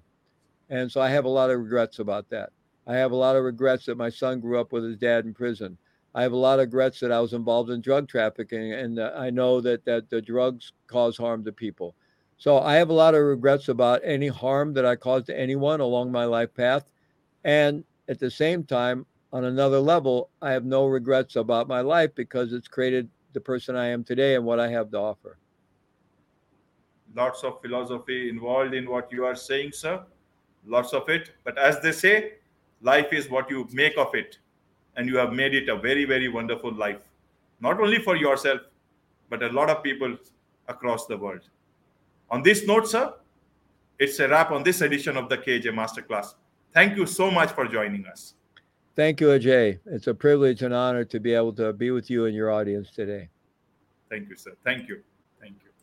[0.69, 2.51] And so I have a lot of regrets about that.
[2.85, 5.33] I have a lot of regrets that my son grew up with his dad in
[5.33, 5.77] prison.
[6.15, 9.29] I have a lot of regrets that I was involved in drug trafficking, and I
[9.29, 11.95] know that that the drugs cause harm to people.
[12.37, 15.79] So I have a lot of regrets about any harm that I caused to anyone
[15.79, 16.91] along my life path,
[17.43, 22.15] and at the same time, on another level, I have no regrets about my life
[22.15, 25.37] because it's created the person I am today and what I have to offer.
[27.15, 30.03] Lots of philosophy involved in what you are saying, sir.
[30.65, 31.29] Lots of it.
[31.43, 32.33] But as they say,
[32.81, 34.39] life is what you make of it.
[34.95, 37.03] And you have made it a very, very wonderful life.
[37.61, 38.61] Not only for yourself,
[39.29, 40.17] but a lot of people
[40.67, 41.47] across the world.
[42.31, 43.13] On this note, sir,
[43.99, 46.33] it's a wrap on this edition of the KJ Masterclass.
[46.73, 48.33] Thank you so much for joining us.
[48.97, 49.79] Thank you, Ajay.
[49.85, 52.89] It's a privilege and honor to be able to be with you and your audience
[52.89, 53.29] today.
[54.09, 54.55] Thank you, sir.
[54.63, 55.03] Thank you.